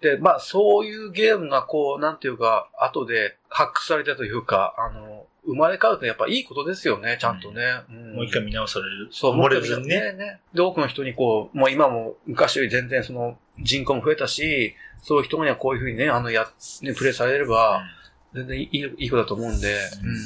[0.00, 7.62] で、まあそういうゲームがこう、なんていうか、後で発掘されたというか、あの、生まれ変わるってやっぱいいことですよね、ちゃんとね。
[7.90, 9.08] うんもう一回見直される。
[9.10, 10.00] そう、漏れずにね。
[10.00, 10.40] ねね。
[10.54, 16.46] で、多くの人にこう、もう今も昔より全然その人口も増えたし、そういう人にはこういうふうにね、あの、や、
[16.82, 17.82] ね、プレイされれば、
[18.34, 20.16] 全然いい、いいことだと思うんで、うん。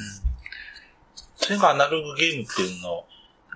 [1.37, 3.05] それがアナログゲームっていうのの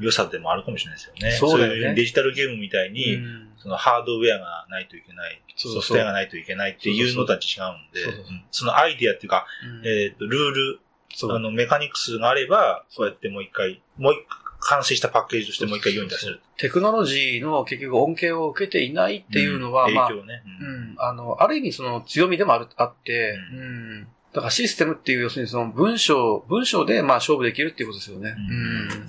[0.01, 1.31] 良さでもあるかもしれないですよね。
[1.33, 1.79] そうだよね。
[1.91, 3.49] いうデジタルゲームみたいに、うん。
[3.59, 5.83] そのハードウェアがないといけない、そうそう。
[5.83, 8.35] ソフトウェアがないといけないっていうのとは違うんでそうそうそう。
[8.35, 8.45] うん。
[8.51, 9.47] そのアイディアっていうか、
[9.83, 9.87] うん。
[9.87, 10.81] えっ、と、ルール、
[11.15, 11.33] そう。
[11.33, 13.07] あの、メカニクスがあれば、そう。
[13.07, 16.41] やってもう一回、もう一回、完成したパッケージとしてもう一回世に出せる。
[16.57, 20.43] テクノロジーの結局恩恵を受けていないっていうのは、まあうん影、響ね。
[20.61, 20.95] ううん。
[20.95, 24.09] ん、あの、ある意味その強みでもある、あって、ううん。
[24.33, 28.35] だからシステムっていう、要するにその文章、文章でまあ勝負できるっていうことですよね。
[28.37, 29.09] ううんん。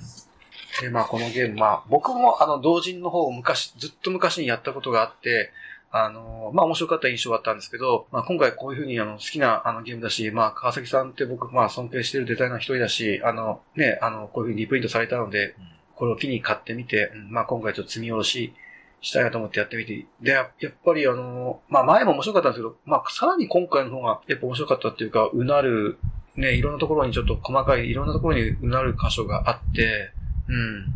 [0.80, 5.52] で、まあこのゲーム、まあ僕もあの同人の方を昔、ずっと昔にやったことがあって、
[5.92, 15.54] あの、まあ面白かった印象があったんですけど、まあ今回こういうふうにあの好きなあのゲームだし、まあ川崎さんって僕まあ尊敬してるデザイナーの一人だし、あのね、あのこういうふうにリプリントされたので、
[15.96, 18.54] これを機に買ってみて、うんまあ今回ちょっと積み下ろし
[19.00, 25.98] したいなと思ってやってみて、で、ややっぱりあの、まあ前も面白かったんですけど、まあさらに今回の方がやっぱ面白かったっていうか、うなる、
[26.36, 30.12] ね、いろんなところにちょっと細かい、いろんなところにうなる箇所があって、
[30.48, 30.86] うん。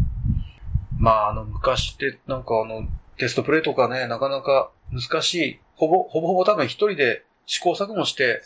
[0.99, 2.87] まああの昔ってなんかあの、
[3.17, 8.43] テストプレイとかね、なかなか難しい、ほぼ、ほぼほぼ多分一人で試行錯誤して、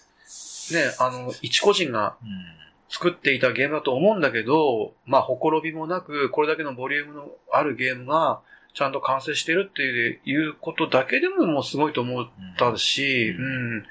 [0.72, 2.58] ね、あの、一個人がうん。
[2.88, 8.40] 作っていたゲームだと思うんだけど、まあ、ほころびもなく、これだけのボリュームのあるゲームが、
[8.78, 9.82] ちゃんと完成してるって
[10.24, 13.44] いうことだけでももうすごいと思ったし、うう
[13.80, 13.84] ん。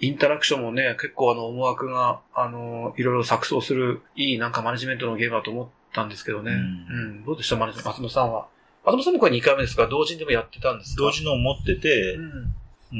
[0.00, 6.52] インタラクションもね、結構あの思惑が、あの、いろいろ錯綜する、いいなんかマネジメントのゲームだと思ったんですけどね。
[6.52, 6.60] ううん
[7.20, 7.24] ん。
[7.24, 8.46] どうでしたマネジメント松本さんは？
[8.84, 9.86] 松本さんもこれ2回目ですか？
[9.86, 11.02] 同人でもやってたんですか？
[11.02, 12.20] 同時のを持っててう、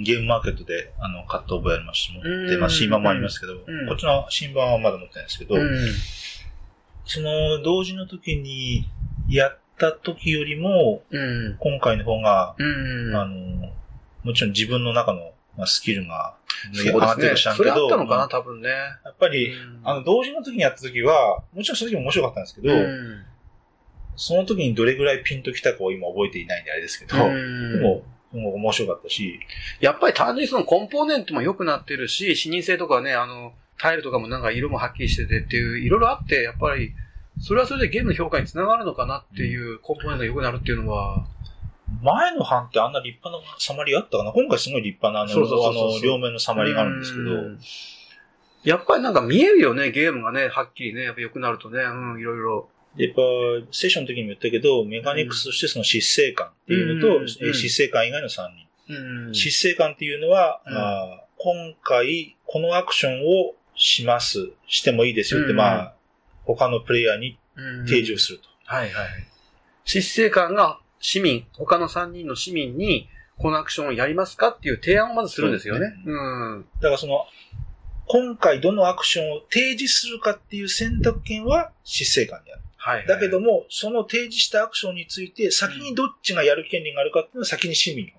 [0.01, 0.05] ん。
[0.05, 5.69] ゲームマーケットで、あの、買った覚えありますし、持って、うんまあ、新版もありますけど、うんこっちの新版はまだ持ってないんですけど、うん。
[7.07, 8.87] その、同時の時に
[9.31, 11.57] やった時よりも、うん。
[11.59, 13.17] 今回の方が、うん。
[13.17, 13.73] あの、
[14.25, 16.37] もちろん自分の中の、まあ、スキルが
[16.75, 17.55] 上がってるですね。
[17.57, 18.69] それあど、ったのかな、多分ね。
[18.69, 23.25] やっぱり、うんあの、同時の時にやった時は、もちろんその時も面白かったんですけど、うん
[24.21, 29.39] その時にどれぐらいピンときたかを今覚えていないんであれですけど、うんでも、面白かったし。
[29.81, 36.93] やっぱり単純にそのコンポーネントも良くなってるし、視認性とかね、あの、タイルとかもなんか色もはっきりしててっていう、いろいろあって、やっぱり、
[37.41, 41.27] それはそれでゲームの評価につながるのかなっていうコンポーネントが良くなるっていうのは、
[42.03, 44.33] 前の版ってあんな立派なサマリあったかな？
[44.33, 47.31] 今回すごい立派なあの、両面のサマリがあるんですけど。
[48.65, 52.69] やっぱりなんか見えるよね、ゲームがね、はっきりね、やっぱ良くなるとね、うん、いろいろ。
[52.97, 53.23] やっぱ、
[53.71, 58.49] セッションの時にも言ったけど、メカニクスとしてその失勢感っていうのと、うん、失勢感以外の3
[58.87, 58.95] 人。
[59.27, 65.95] うん、失勢感っていうのは、うん、あ今回このアクションをします、してもいいですよって、まあ、
[66.55, 67.39] 他のプレイヤーに
[67.87, 68.49] 提示をすると。
[68.65, 69.09] はいはい。
[69.85, 75.95] 失勢感が市民、他の3人の市民に、このアクションをやりますかっていう提案をまずするんですよね。
[76.05, 76.15] うねう
[76.61, 76.67] ん。
[76.81, 77.25] だからその、
[78.07, 82.63] 今回どのアクションを提示するかっていう選択権は執政官にある。
[82.77, 88.13] はい、はい、だけども、その提示したアクションについて、先にどっちがやる権利があるかっていうのは先に市民が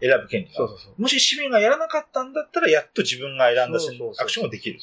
[0.00, 0.52] 選ぶ権利がある。
[0.54, 3.78] そうそうそうもし市民がやらなかったんだったら、やっと自分が選んだ
[4.18, 4.80] アクションができる。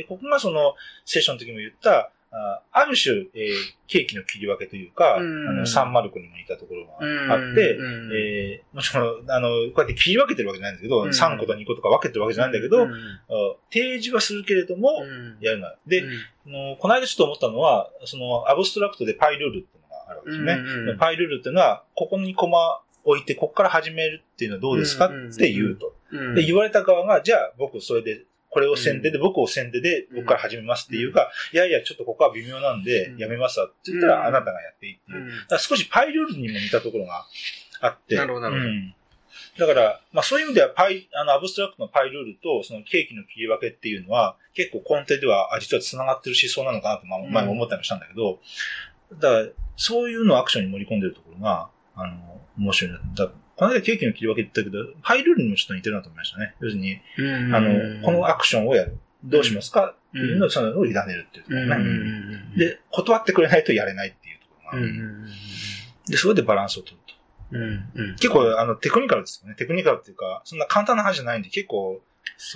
[0.00, 3.52] で、ここがその、セッションの時も言った、あある種、えー、
[3.88, 12.92] ケーキの切り分けというか、うん、あの、サンマルクにも似たところがあって、うん、えー、もちろん、あの、こうやって切り分けてるわけじゃないんですけど、うん、3個と2個とか分けてるわけじゃないんだけど、うん、
[13.72, 15.02] 提示はするけれども、
[15.40, 15.74] やるな。
[15.88, 16.04] で、
[16.46, 20.92] の、この間ちょっと思ったのは、その、アブストラクトでパイルールっていうのがあるわけですね。
[20.92, 25.94] うん、パイルールっていうのは、ここにコマ置いて、ここから始めるっていうのはどうですかって言うと。
[26.36, 35.28] で、言われた側が、じゃあ僕それでこれを先手で、僕を先手で、僕から始めますっていうか、いやいや、ちょっとここは微妙なんで、やめますわって言ったら、あなたがやっていいっていう。
[35.28, 37.26] だから少しパイルールにも似たところが
[37.80, 38.16] あって。
[38.16, 39.66] なるほど、なるほど。
[39.66, 48.40] だから、まあそういう意味では、パイ、あの、アブストラクトのパイルールと、そのケーキの切り分けっていうのは、結構根底では、実は繋がってる思想なのかなと、まあ、前も思ったりもしたんだけど、
[49.14, 51.68] だから、そういうのをアクションに盛り込んでるところが、
[52.02, 53.00] あの、面白いな。
[53.14, 56.54] だこの間ケーキの切り分けって言ったけど、パイルールにもちょっと似てるなと思いましたね。
[56.60, 56.98] 要するに、
[57.54, 58.96] あの、このアクションをやる。
[59.22, 59.94] どうしますか？
[60.08, 62.56] っていうのを、そのを委ねるっていうところね。
[62.56, 64.86] で、断ってくれないとやれないっていうところが
[66.08, 67.10] で、それでバランスを取ると。
[68.14, 69.56] 結構、あの、テクニカルですよね。
[69.56, 72.00] テクニカルっていうか、そんな簡単な話じゃないんで、結構、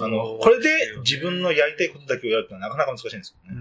[0.01, 3.61] あの、これで自分のやりたいことだけをやるってのはなかなか難しいんですよね。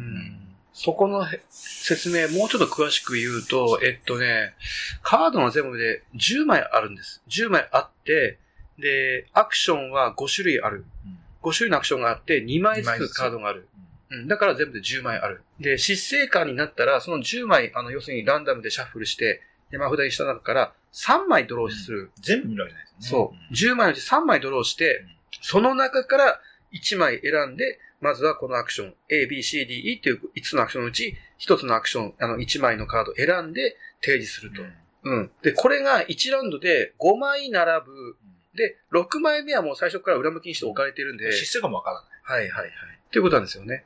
[0.74, 4.54] そこの説明、もうちょっと詳しく言うと、えっとね、
[5.02, 7.22] カードの全部で10枚あるんです。
[7.30, 8.40] 10枚あって、
[8.80, 10.86] で、アクションは5種類ある。
[11.06, 13.68] うん5種類のアクションがあって、2枚ずつカードがある。
[14.10, 14.28] うん。
[14.28, 15.44] だから全部で10枚ある。
[15.60, 22.00] で、失勢感になったら、その10枚、あの、要するにランダムでシャッフルして、山札にした中から3枚ドローする。
[22.00, 23.10] うん、全部見るわけじゃないですね。
[23.10, 23.54] そう。
[23.54, 25.06] 10枚のうち3枚ドローして、
[25.42, 34.62] その中から1枚選んで、まずはこのアクション、A, B, C, D, E という5つのアクションのうち、1つのアクション、あの、1枚のカードを選んで提示すると。
[34.62, 35.18] うん。
[35.18, 35.32] うん。
[35.42, 38.18] で、これが1ラウンドで5枚並ぶ
[38.56, 41.32] で、6枚目はもう最初から裏向きにして置かれてるんで。
[41.32, 42.02] システムもわから
[42.36, 42.42] ない。
[42.42, 42.72] はいはいはい。
[43.12, 43.86] ということなんですよね。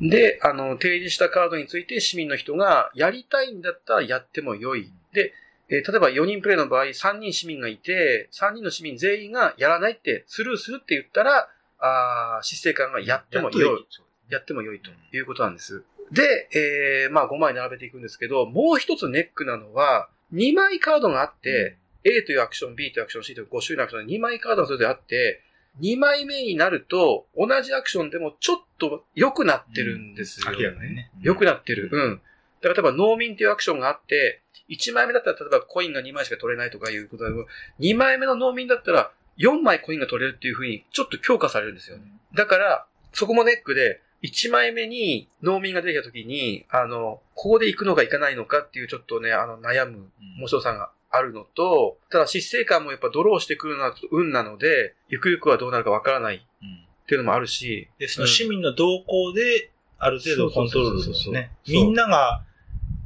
[0.00, 4.92] で、あの、提示したカードについて市民の人がやりたいんだったらやっても良い。
[5.12, 5.32] で、
[5.68, 11.48] えー、例えば4人プレイの場合、3人市民がいて、3人の市民全員がやらないってスルーするって言ったら、
[11.84, 13.86] あ執政官がやっても良い。
[14.30, 15.84] やっても良いということなんです。
[16.10, 25.42] で、えー、まあ5枚並べていくんですけど、もう一つネックなのは、2枚カードがあって、A というアクション、B というアクション、C という5種類のアクション2枚カードがそれであって、
[25.80, 30.58] 2枚目になると、同じアクションでもちょっと良くなってるんですよ、ね。
[30.58, 31.10] 明らかにね。
[31.20, 31.88] 良くなってる。
[31.92, 32.20] うん。
[32.60, 37.46] だから例えば農民っていうアクションがあって、1枚目だったら例えばコインが2枚しか取れないとかいうことでも、
[37.80, 42.04] 2枚目の農民だったら4枚コインが取れるっていうふうにちょっと強化されるんですよね。
[42.34, 57.88] だから、そこもネックで、1枚目に農民が出てきた時に、あの、ここで行くのか行かないのかっていうちょっとね、あの、悩む面白さがあるのと、ただ失勢感もやっぱドローしてくるのは運なので、ゆくゆくはどうなるかわからないっていうのもあるし。
[57.98, 61.52] で、その市民の動向で、ある程度コントロールですね。
[61.68, 62.42] みんなが、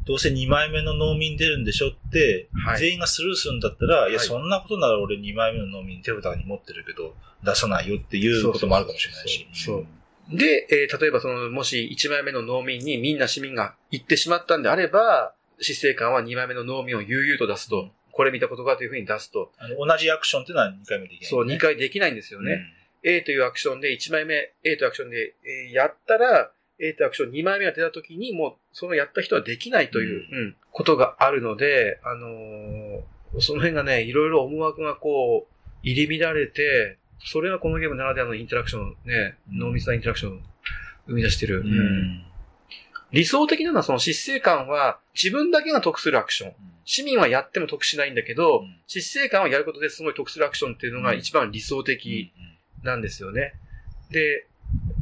[0.08, 9.46] どうせ2枚目の農民出るんでしょって、はい、全員がスルーするんだったら、はい、いや、そんなことなら俺2枚目の農民手札に持ってるけど、出さないよっていうこともあるかもしれないし。
[9.52, 9.86] そう。
[10.34, 17.90] で、えー、例えばその、もし1枚目の農民にみんな市民が行ってしまったんであれば、死生官は2枚目の農民を悠々と出すと。
[18.10, 19.52] これ見たことかというふうに出すと。
[19.78, 22.64] 同じアクションっていうのは2回目できない、ね、そう、2回できないんですよね。
[23.04, 40.40] うん、A というアクションで1枚目、A というアクションで、えー、やったら、A というアクション2枚目が出た時に、もう、そのやった人はできないという、うん、うん、ことがあるので、あのー、その辺がね、いろいろ思惑がこう、入り乱れて、それがこのゲームならではのインタラクション、ね、濃密なインタラクションを
[41.06, 41.60] 生み出してる。
[41.60, 42.24] うん。
[43.10, 46.52] 理想的なのはその執政官は自分だけが得するアクション。
[46.84, 48.76] 市民はやっても得しないんだけど、うん。
[48.86, 52.32] 執政官はやることですごい得するアクションっていうのが一番理想的
[52.82, 53.54] なんですよね。
[54.10, 54.46] で、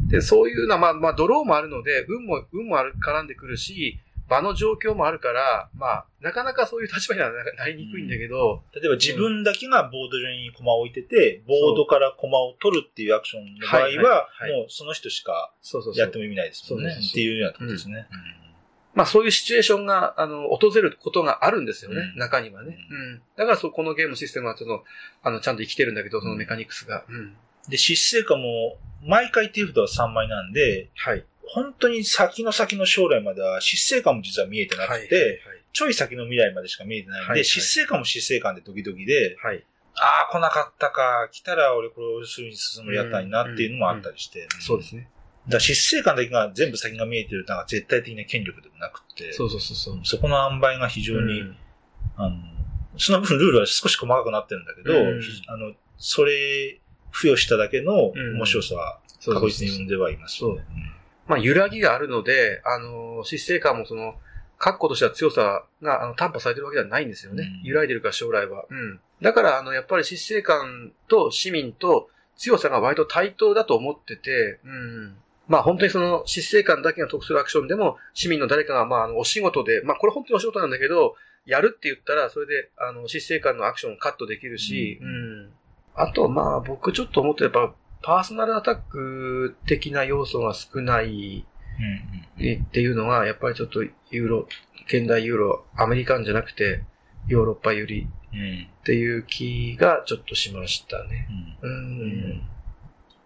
[0.09, 15.53] で、そういうのは、まあ、まあ、ドローもあるので、運も、運もある、絡んでくるし、場の状況もあるから、まあ、なかなかそういう立場にはななりにくいんだけど、例えば自分だけがボード上に駒を置いてて、ボードから駒を取るっていうアクションの場合はいはいは、はいもうその人しか。
[15.95, 17.03] やっても意味ないですもんねそうそう。
[17.05, 18.09] そうっていうようなことですね。
[18.95, 22.79] まあそういうシチュエーションが、あの、訪れることがあるんですよね、うん中にはね。
[22.91, 23.23] うん。
[23.37, 24.85] だからそう、このゲームのシステムはちょっと、
[25.23, 27.05] あの、ちゃんと生きてるんだけど、そのメカニクスが。
[27.09, 27.37] うん。
[27.69, 31.25] で、失政官も、毎回手札は3枚なんで、はい。
[31.49, 35.41] 本当に先の先の将来までは、失政官も実は見えてなくて、
[35.73, 39.55] ちょい先の未来までしか見えてないんで、はいはい失政官も失政官でドキドキで、はい。
[39.57, 39.65] はい。
[39.99, 44.47] ああ、来なかったか、来たら俺これをすぐに進むやったんなっていうのもあったりして。
[44.61, 45.09] そうですね。
[45.49, 50.01] だ失政官だけが全部先が見えてるのが絶対的な権力でもなくて、そうそうそうそう。
[50.03, 51.57] そこの塩梅が非常に、うん
[52.17, 52.37] あの、
[52.99, 56.81] その分ルールは少し細かくなってるんだけど、うんひあの、それ、
[57.17, 60.43] 付与しただけの面白さは確実に生んではいます。
[61.27, 64.15] まあ、揺らぎがあるので、あの、執政官もその、
[64.59, 67.43] 確固とした強さがあの担保されてるわけではないんですよね。
[67.63, 68.65] うん揺らいでるから将来は。
[68.71, 69.01] うん。
[69.21, 75.17] だから、あの、やっぱり執政官と市民と強さが割と対等だと思ってて、うん。
[75.49, 85.53] まあ本当にその執政官だけが得するアクションでも、市民の誰かがまああのお仕事で、まあこれ本当にお仕事なんだけど、やるって言ったら、それで、あの、執政官のアクションをカットできるし、ううん。
[85.97, 91.47] あと、まあ僕ちょっと思ってやっぱ、パーソナルアタック的な要素が少ない
[92.37, 94.49] っていうのが、やっぱりちょっとユーロ、
[94.87, 96.83] 現代ユーロ、アメリカンじゃなくて、
[97.27, 98.69] ヨーロッパ寄りうん。
[98.81, 101.29] っていう気がちょっとしましたね。
[101.63, 101.71] うん。
[101.71, 101.73] う
[102.05, 102.43] ん。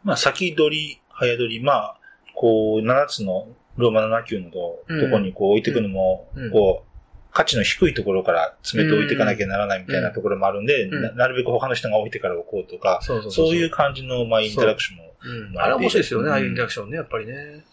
[0.04, 1.96] まあ、先取り、早取り、まあ、
[2.34, 5.10] こう、7つのローマ7級のとうん。
[5.10, 6.50] こにこう置いていくのも、うん。
[6.50, 6.89] こう、
[7.32, 11.02] 価値の低いところから詰めて置いていかなきゃならないみたいなところもあるんで、うん。
[11.02, 15.52] ななるべく他の人が置いてから置こうとか、そうそうそういう感じの、まあ、インタラクションも、う。
[15.54, 15.58] ん。
[15.58, 17.64] あれは面白いですよね、うんああいうインタラクションね、やっぱりね。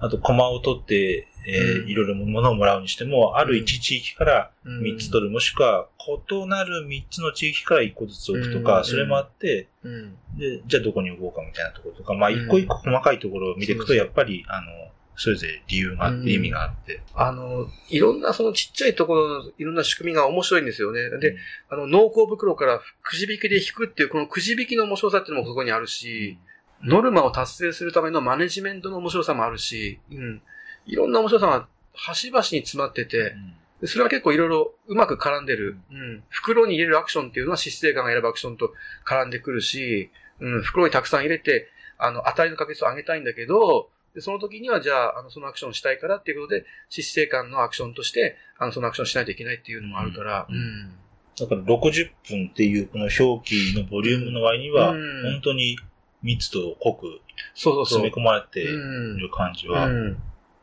[0.00, 1.88] あと、コマを取って、えーうん。
[1.88, 4.80] いろいろ物をもらうにしても、ある一地域からうん。
[4.82, 8.84] 3つ取る、もしくは、異なる3つの地域から1個ずつ置くとか、うん。
[8.84, 10.16] それもあって、うん。
[10.38, 12.44] で、じゃあどこに置こうかみたいなところとか、まあうん。
[12.44, 14.06] 一個一個細かいところを見ていくと、そうそう。
[14.06, 14.90] やっぱり、あの、
[15.22, 17.02] それぞれ理由があっうんて、意味があって。
[17.14, 21.10] あの、いろんなそのちっちゃいところのいろんな仕組みが面白いんですよね。
[21.18, 21.36] で、
[21.68, 26.38] あの、農耕袋からくじ引きで引くっていう、このくじ引きの面白さっていうのもそこにあるし、
[26.82, 30.40] ノルマを達成するためのマネジメントの面白さもあるし、うん。
[30.86, 33.34] いろんな面白さが端々に詰まってて、
[33.82, 35.76] でそれは結構いろいろうまく絡んでる。
[35.92, 36.22] うん。
[36.30, 38.72] 袋に入れるアクションっていうのは執政官が選ぶアクションと
[39.06, 50.92] 絡んでくるし、うん、袋にたくさん入れて、あの、当たりの確率を上げたいんだけど、でその時にはじゃあ、あの、そのアクションをしたいからっていうことで、執政官のアクションとして、あの、そのアクションをしないといけないっていうのもあるから、ううんん。
[51.38, 55.78] だから60分っていうこの表記のボリュームの割には、うん本当に
[56.22, 57.20] 密度濃く
[57.54, 58.00] そうそうそう。
[58.02, 58.78] 詰め込まれていう
[59.14, 60.22] んる感じはうん。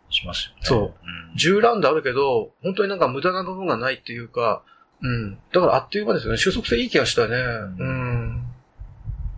[0.10, 0.60] しますよね。
[0.64, 0.86] そうう
[1.34, 1.36] ん。
[1.36, 4.64] 10ラウンドあるけど、本当になんか無駄な部分がないっていうか、
[5.02, 5.38] うん。
[5.52, 6.38] だからあっという間ですよね。
[6.38, 7.36] 収束性いい気がしたね。
[7.38, 8.44] うん。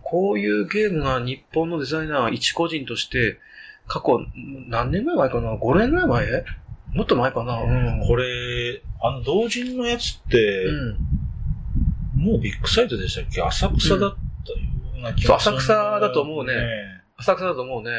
[0.02, 3.38] こういうゲームが日本のデザイナー一個人として、
[3.92, 4.20] 過去、
[4.68, 6.44] 何年ぐらい前かな ?5 年ぐらい前？
[6.94, 7.60] もっと前かな？
[7.60, 8.06] うん。
[8.06, 10.72] これ、あの、同人のやつって、う
[12.20, 12.22] ん。
[12.22, 13.42] もうビッグサイトでしたっけ？
[13.42, 14.10] 浅草だっ
[14.46, 14.58] たよ
[14.96, 16.52] うな気がする、浅草だと思うね
[17.16, 17.90] 浅草だと思うね。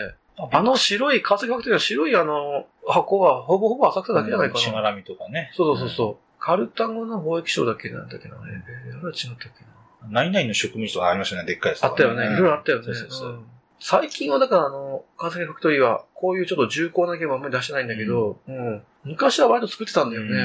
[0.53, 4.59] あの白い、川崎ファクトリーの白いあの箱はほぼほぼ浅草だけじゃないかな。
[4.61, 5.51] しがらみとかね。
[5.55, 6.17] そうそうそうそう。
[6.39, 8.35] カルタゴの貿易商だっけなんだっけな。
[8.35, 10.09] えー、あれは違ったっけな。
[10.09, 12.25] 何々の植民地とかありましたね、でっかいやつとかあったよね。
[12.25, 12.85] いろいろあったよね。
[12.85, 13.45] そうそうそううん
[13.83, 18.83] 最近はだからあの、川崎ファクトリーは、こういうちょっと重厚なゲームはあんまり出してないんだけど、うん。
[19.03, 20.29] 昔は割と作ってたんだよね。
[20.29, 20.41] うんう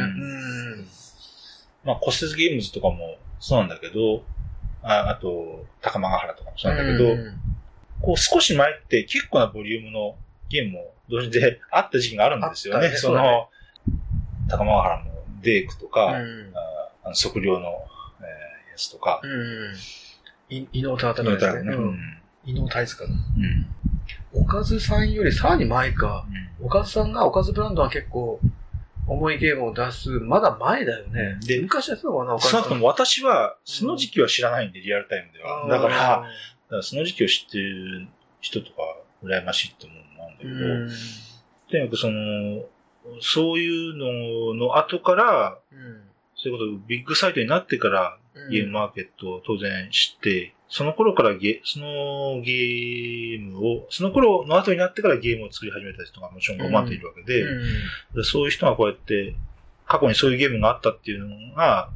[0.76, 0.86] ん。
[1.84, 4.22] まあ、骨折ゲームズとかもそうなんだけど、
[4.82, 7.40] ああと、高間ヶ原とかもそうなんだけど、うん
[8.02, 10.16] こう少し前って結構なボリュームの
[10.50, 12.90] ゲームも同時であった時期があるんですよね。
[12.90, 13.48] ねその、ね
[14.50, 16.52] 高間ヶ原のデークとか、うん。
[16.54, 17.68] ああの測量の、
[18.20, 19.74] えーやつとか、うん。
[20.50, 21.74] い伊能忠敬ですね。
[21.74, 22.18] ううんん。
[22.46, 23.10] 伊能太子かな。
[23.10, 23.66] うん。
[24.32, 26.26] おかずさんよりさらに前か。
[26.60, 28.40] おかずさんが、おかずブランドは結構、
[29.06, 31.38] 重いゲームを出す、まだ前だよね。
[31.46, 32.62] で昔やってたのかな、おかずさん。
[32.62, 35.68] 少なくとも私は、その時期は知らないんで、リアルタイムでは。
[35.68, 38.08] だから、だあからその時期を知ってる
[38.40, 38.76] 人とか、
[39.22, 40.90] 羨ましいって思うんだけー、ど、うん。
[41.70, 42.64] とにかくその、
[43.20, 46.02] そういうのの後から、うん。
[46.36, 56.60] そういうこと、ビッグサイトになってから、うんゲームマーケットを当然知ってその頃からゲ、そのゲームを、その頃の後になってからゲームを作り始めた人がもちろん。
[56.60, 57.44] 5万っているわけで、
[58.14, 59.34] でそういう人がこうやって、
[59.86, 61.90] 過去にそういうゲームがあったっていうのが、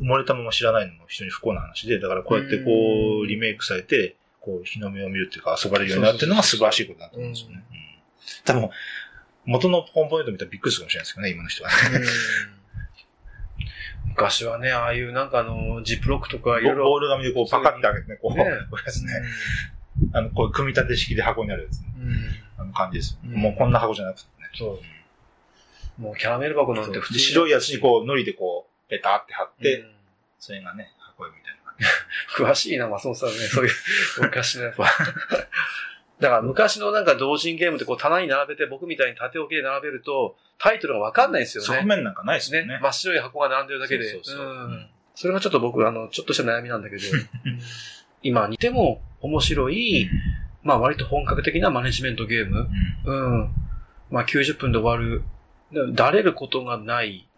[0.00, 3.20] 埋もれたまま知らないのも非常に不幸な話で、だからこうやってこうん。
[3.20, 7.62] う、リメイクされて、こう、日の目を見るっていうか遊ばれるようになってるのが素晴らしいことだと思うんですよね。
[7.70, 7.76] うん。
[8.44, 8.70] 多分、
[9.44, 11.76] 元のコンポーネント見たらびっくりするかもしれないですけどね、今の人はね。
[14.10, 16.96] 昔はね、ああいうなんかあの、ジップロックとかいろいボボろ。
[16.98, 19.12] ール紙でこうパカって開けてね、こう、ねこういうやつね。
[20.12, 21.86] あの、こう、組み立て式で箱になるやつね。
[21.98, 23.18] うんあの感じです。
[23.24, 24.48] うんもうこんな箱じゃなくてね。
[24.54, 24.80] そ
[25.98, 26.02] う。
[26.02, 29.90] もうキャラメル箱なんて普通に白いやつにこう、糊でこう、ペタって貼って、うん
[30.38, 31.86] それがね、箱絵みたいな感じ。
[32.42, 33.34] 詳しいな、松本さんね。
[33.34, 33.72] そういう、
[34.22, 34.86] 昔のやっぱ。
[36.20, 41.68] だから昔のなんか同人ゲームってこう棚に並べて僕みたいに縦置きで並べるとタイトルがわかんないんですよね。
[41.68, 42.80] 側面なんかないですよねね。
[42.82, 44.04] 真っ白い箱が並んでるだけで。
[44.10, 44.90] そうそうそううん
[45.20, 47.02] それがちょっと僕、あの、ちょっとした悩みなんだけど、
[48.22, 50.08] 今似ても面白い、
[50.62, 52.70] まあ割と本格的なマネジメントゲーム。
[53.04, 53.50] うん。
[54.10, 55.22] まあ90分で終わる。
[55.72, 57.28] でだれることがない。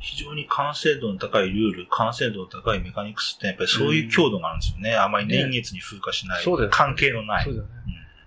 [0.00, 4.94] 非常に完成度の高いルール、完成度の高いメカニクスって、やっぱりそういう強度があるんですよね。
[4.94, 6.46] あまり年月に風化しない。
[6.46, 7.44] ね関係のない。
[7.44, 7.70] そうだよね。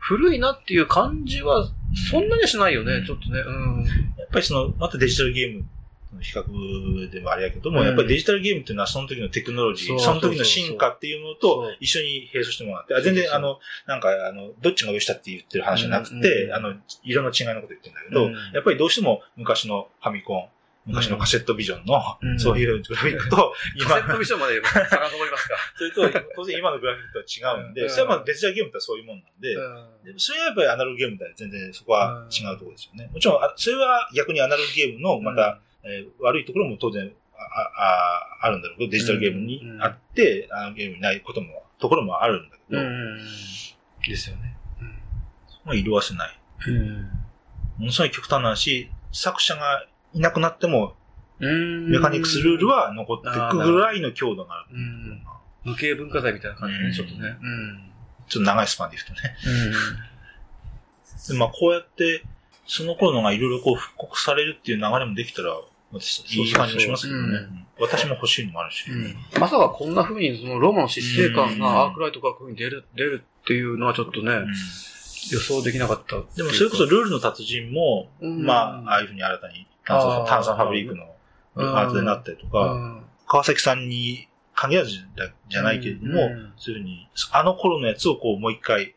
[0.07, 1.67] 古いなっていう感じは、
[2.09, 3.05] そんなにはしないよね、うん。
[3.05, 3.39] ちょっとね。
[3.41, 3.51] う
[3.81, 3.83] ん。
[4.17, 5.65] やっぱりその、またデジタルゲーム
[6.13, 7.85] の比較でもあれやけども、うん。
[7.85, 16.53] やっぱりデジタルゲームっていうのはその時のテクノロジー、その時の進化っていうのと一緒に並走してもらって、あ全然あの、なんかあの、どっちが上したって言ってる話じゃなくうんて、うん。
[16.53, 18.33] あの、色の違いのこと言ってるんだけど、うん。
[18.53, 20.47] やっぱりどうしても昔のファミコン、
[20.87, 23.53] 昔のカセットビジョンの、うんそういうグラフィックと、
[23.87, 25.55] カセットビジョンまで遡りますか。
[25.77, 33.09] それと、当然今のグラフィックとは違うんで、うんそれはまあデジタルゲームとはそういうもんなんで、うんでそれはやっぱりアナログゲームとは全然そこは違うところですよね。
[33.13, 43.19] もちろん、あそれは逆にアナログゲームのまた、えー悪いところも当然あああるんだろうけど、デジタルゲームにあって、アナログゲームにないことも、ところもあるんだけど、うん。
[44.07, 44.57] ですよね。
[45.65, 46.39] まあ色あせない。
[46.67, 47.01] うん。
[47.77, 49.85] ものすごい極端な話、作者が
[50.17, 50.95] いなくなっても、
[51.39, 51.91] うん。
[51.91, 54.75] メカニクスルールは残っていくぐらいの強度がある。
[54.75, 55.21] うん。
[55.63, 57.37] 無形文化財みたいな感じね、うんちょっとね。
[57.41, 57.91] うん。
[58.27, 59.35] ちょっと長いスパンで言うとね。
[61.27, 62.23] でまあこうやって、
[62.65, 65.55] その頃のがいろいろこう復刻されるっていう流れもできたら、
[65.91, 67.27] 私、いい感じもしますけどね。
[67.27, 68.89] そうそううん私も欲しいのもあるし。
[68.89, 69.15] うん。
[69.39, 74.47] まさかこんな風にそのロマの疾生感がアークライトからこういう風に出る、出るっていうのはちょっとね、うん
[75.31, 76.15] 予想できなかった。
[76.35, 81.05] でもそれこそルールの達人も、うんまあ、ああいうふうに新たに炭酸ファブリックの
[81.55, 86.53] アートになったりとうか、ん、川崎さんに限らずだじゃないけれども、うん。
[86.57, 88.95] そういうふうに、あの頃のやつをこうもう一回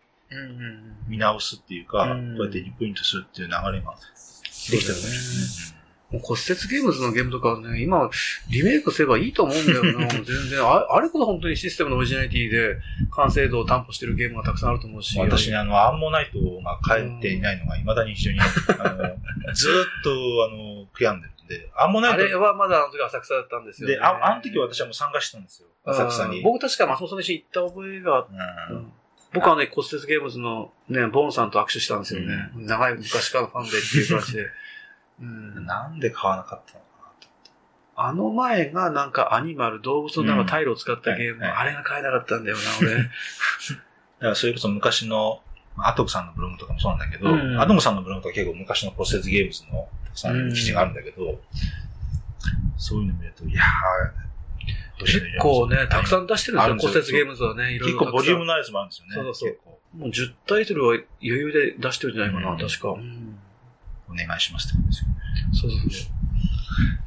[1.07, 2.37] 見直すっていうか、うん。
[2.37, 3.95] こうやってリプリントするっていう流れが
[4.71, 5.05] できたよね。
[5.05, 5.80] もう
[6.19, 8.11] 骨折ゲームズのゲームとかはね、今、
[8.51, 10.09] リメイクすればいいと思うんだよな。
[10.11, 12.77] 全然あ、あれこそ本当にシステムのオリジナリティで
[13.13, 15.17] 完成度を担保してるゲームがたくさんあると思うし。
[15.19, 20.11] 私ね、あの、アンモナイトが帰っていないのが未だに非常に、あの、ずーっと、
[20.45, 23.95] あの、悔やんでるんで、アンモナイトあれはまだあの時浅草だったんですよ、ね。
[23.95, 25.69] で、ああの時私はもう参加してたんですよ。
[25.85, 26.39] 浅草に。
[26.39, 28.93] うん僕確か松本さんの一緒に行った覚えがあっうんうん
[29.33, 32.51] 僕はね、骨折ゲームズのね、ボンさんと握手したんですよね。
[32.57, 34.47] 長い昔からのファンでっていう感じで。
[35.21, 36.91] うん、なんで買わなかったのか
[38.03, 40.47] あの前がなんかアニマル、動物のなん。
[40.47, 41.53] かタイルを使ったゲーム、うんはい。
[41.53, 42.97] あれが買えなかったんだよな、俺。
[42.97, 43.09] だか
[44.21, 45.43] らそれこそ昔の、
[45.77, 47.61] アトムさんのブログとかもそうなんだけど、うん。
[47.61, 51.41] アトムさんのブログとか結構昔の骨折ゲームズのたくさん記事があるんだけど、
[52.79, 56.25] そういうの見ると、いやー、結構ね、たくさん。
[56.25, 58.57] ん出してるんですよ、骨折ゲームズはね、いろいろ結構ボリュームの。
[58.57, 59.15] やつもあるんですよね。
[59.15, 59.59] そうそう。
[59.63, 62.59] そうもう10タイトルは余裕で出してるんじゃないかな、うん。
[62.59, 62.91] 確か。
[62.91, 63.39] うん
[64.11, 65.17] お願いしますってことですよね。
[65.53, 66.21] そうそうそう。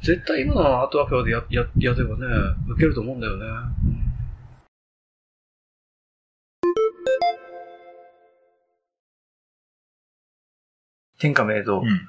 [0.02, 2.26] 絶対今のアートワークでや、や、やればね、
[2.68, 3.46] 受けると思うんだよね。
[3.86, 4.04] うん
[11.24, 11.80] 天下明堂。
[11.80, 12.00] うん。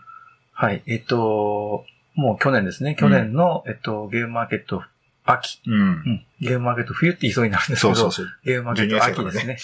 [0.52, 0.84] はい。
[0.88, 1.86] えっと、
[2.16, 2.96] もう去年ですね。
[3.00, 4.84] 去年の、えっと、ゲームマーケット
[5.24, 5.62] 秋。
[5.66, 5.84] うんう。
[5.84, 6.26] ん。
[6.42, 8.40] ゲームマーケット冬って言いになるんですけど、そうそうそう。
[8.44, 9.58] ゲームマーケット秋ですね。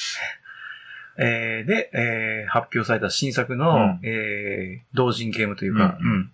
[1.23, 6.31] えーで、えー発表された新作の、うんえー同人ゲームというか、ううんん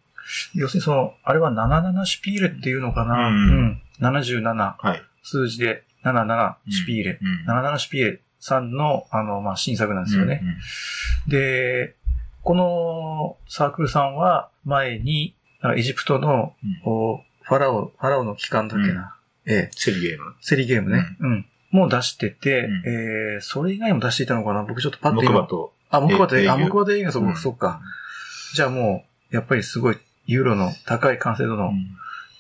[0.56, 5.02] 要するにその、あれは77シュピーレっていうのかな、ううんん、77、はい。
[5.24, 7.46] 数字で77シュピーレ、うん。
[7.50, 10.42] 77シュピーレさんの、あの、まあ、新作なんですよね。
[11.26, 11.32] うん。
[11.32, 11.96] で、
[12.44, 19.16] このサークルさんは前に、あエジプトの、うんおファラオ、ファラオの機関だっけな？
[19.46, 20.36] ええ、セリゲーム。
[20.42, 21.06] セリゲームね。
[21.22, 21.46] うん。
[21.72, 24.64] もう出してて、うんえー、それ以外も出していたのかな？
[24.64, 25.74] 僕ちょっとパッと今木馬と。
[25.90, 27.82] あ、木馬で、あ、木馬で映画、そこ、うんそっか。
[28.54, 31.72] じゃあもう、やっぱりすごい、ユーロの高い完成度の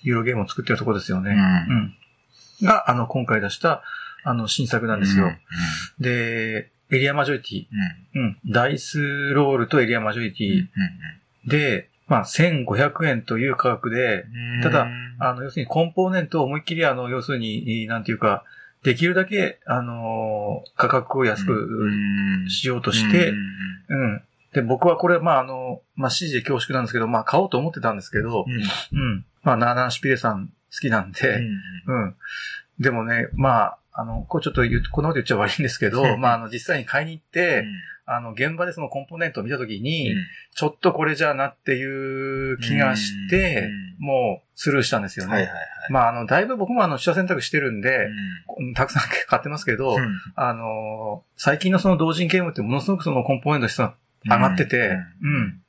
[0.01, 1.31] ユーロゲームを作ってるところですよね。
[1.31, 2.65] うんうん。
[2.65, 3.83] が、あの、今回出した、
[4.23, 5.31] あの、新作なんですよ。
[5.99, 7.65] で、エリアマジョリティ。
[8.15, 8.21] うん。
[8.21, 8.37] うん。
[8.51, 10.69] ダイスロールとエリアマジョリテうん。
[11.47, 14.25] ィで、まあ、1500円という価格で、
[14.57, 14.63] うん。
[14.63, 18.43] ただうん、あの、要するにコンポーネントを思いっきり、あの、要するに、なんていうか、
[18.83, 21.89] できるだけ、あの、価格を安く
[22.49, 23.37] しようとして、うん
[23.89, 24.21] うん。
[24.53, 28.99] で、僕はこれ、まあ、あの、まあ、指示で恐縮なんですけど、まあ、買おうと思ってたんですけど、うん。
[28.99, 29.25] うん。
[29.43, 31.39] まあ、ナーナーシュピレさん好きなんで、
[31.87, 32.15] うん。
[32.79, 37.65] でもね、まあ、あの、こうちょっと言う、こんなこと言っちゃ悪いんですけど、まあ、あの、実際に買いに行って、
[38.05, 40.13] あの、現場でそのコンポーネントを見たときに、
[40.55, 43.69] ちょっとこれじゃあなっていう気がして、
[43.99, 45.33] もうスルーしたんですよね。
[45.33, 45.65] はいはいはい。
[45.91, 48.07] まあ、あの、だいぶ僕もあの、取捨選択してるんで、
[48.75, 50.21] たくさん買ってますけど、うん。
[50.35, 53.95] あの、最近のその同人ゲームってものすごくそのコンポーネント質が
[54.25, 55.61] 上がってて、うん。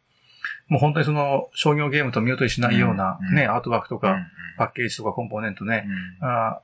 [0.68, 3.34] もう本当にその商業ゲームと見劣りしないようなうん。
[3.34, 4.18] ね、アートワークとか、
[4.58, 5.86] パッケージとかコンポーネントね、
[6.20, 6.60] あ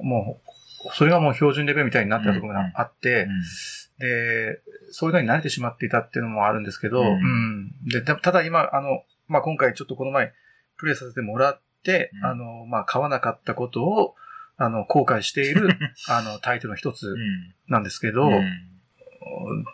[0.00, 3.26] ーもう、それがもう標準レベルみたいになってたところがあって、
[3.98, 7.70] で、そういうのに慣れてしまっていたっていうのもあるんですけど、ううんん。
[7.86, 10.32] で、たただ今、あの、まあ、今回ちょっとこの前、
[10.78, 14.14] プレイさせてもらって、うんあの、まあ、買わなかったことを、
[14.56, 15.68] あの、後悔している、
[16.08, 17.14] あの、タイトルの一つ
[17.68, 18.30] なんですけど、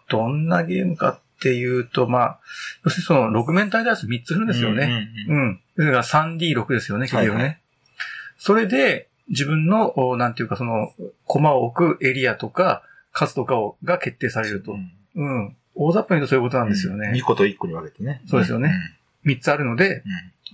[0.09, 2.41] どんなゲームかっていうと、まあ、
[2.85, 5.09] 要するにその、6面体ダイス3つ振るんですよね。
[5.29, 5.61] うん。
[5.77, 7.35] それが 3D6 ですよね、結局ね。
[7.35, 7.57] はいは
[8.37, 10.93] それで、自分の、おなんていうか、その、
[11.25, 12.83] コマを置くエリアとか、
[13.13, 14.77] 数とかを、が決定されると。
[15.15, 15.57] うん。
[15.75, 17.11] 大雑把に言うとそういうことなんですよね。
[17.11, 18.21] 2個と1個に分けてね。
[18.27, 18.73] そうですよね
[19.25, 20.03] 3つあるので、うん。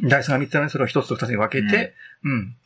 [0.02, 2.56] ダイスが3つあるそれを1つと2つに分けて、うん。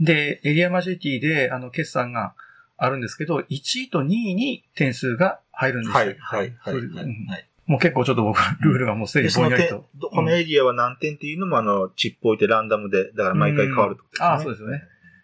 [0.00, 2.34] で、エリアマジョリティで、あの、決算が
[2.76, 3.44] あるんですけど、1
[3.82, 5.94] 位と2位に点数が入るんですよ。
[5.94, 7.48] はい、はい、はい。
[7.66, 14.26] もう結構ちょっと僕、ルールがもうすでで、にその点ぼんやりと。、このエリアは何点っていうのも、あの、チップ置いてランダムで、だから毎回変わるってことですね。
[14.26, 14.82] うんあそうですよね。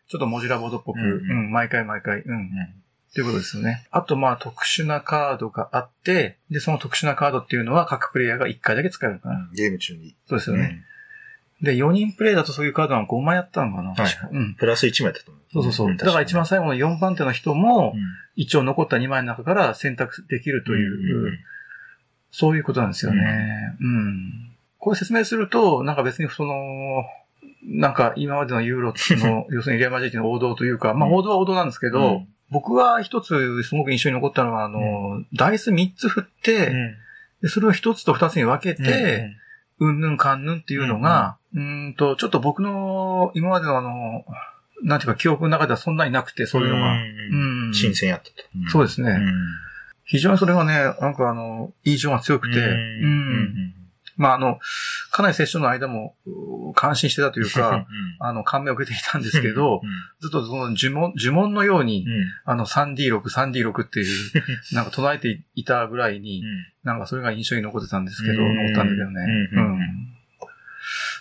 [0.08, 2.50] ちょっとモジュラボードっぽく、ううんん、毎回毎回、うん。
[3.14, 3.86] ということですよね。
[3.90, 9.50] あと、まあ、特殊なカードがあって、で、その特殊なカードっていうのは各プレイヤーが1回だけ使えるのかな。
[9.54, 10.14] ゲーム中に。
[10.26, 10.82] そうですよね。
[11.62, 13.90] で、4人プレイだとそういうカードが5枚やったのかな？
[13.90, 14.54] はい確かうん。
[14.54, 15.42] プラス1枚だと思う。
[15.52, 15.90] そうそうそう。
[15.90, 18.00] んだから一番、最後の4番手の人もう、ん
[18.34, 21.38] 一応残った2枚の中から選択できるという、うん
[22.34, 23.76] そういうことなんですよね。
[23.78, 24.52] うん。
[24.78, 27.04] これ説明すると、なんか別にその、
[27.62, 36.94] なんか今までのユーロの、 要するにリアルマジックの王道というか、まあ王道は王道なんですけど、うん僕は一つすごく印象に残ったのは、あの、ダイス3つ振って、うん
[37.40, 39.34] でそれを1つと2つに分けて、
[39.82, 44.24] うんぬんかんぬんっていうのが、うーんと、ちょっと僕の今までのあの、
[44.82, 46.92] なんていうか記憶の中ではそんなになくて、そういうのが。
[46.92, 48.34] うんうん新鮮やったと。
[48.70, 49.10] そうですね。
[49.10, 49.32] うん。
[50.04, 53.44] 非常にそれがね、なんかあの、印象が強くて、ううん。
[53.44, 53.74] ん
[54.22, 54.60] まああの、
[55.10, 57.86] かなりセッションの間も、う感心してたというか、うん。
[58.20, 59.90] あの、感銘を受けていたんですけど、うん。
[60.20, 62.24] ずっとその呪文、呪文のように、うん。
[62.44, 64.06] あの、3D6、3D6 っていう、
[64.72, 66.44] なんか唱えていたぐらいに、
[66.84, 68.54] なんかそれが印象に残ってたんですけど、うん。
[68.56, 69.48] 残ったんだけどね。
[69.52, 69.64] ううん。
[69.80, 69.80] ん。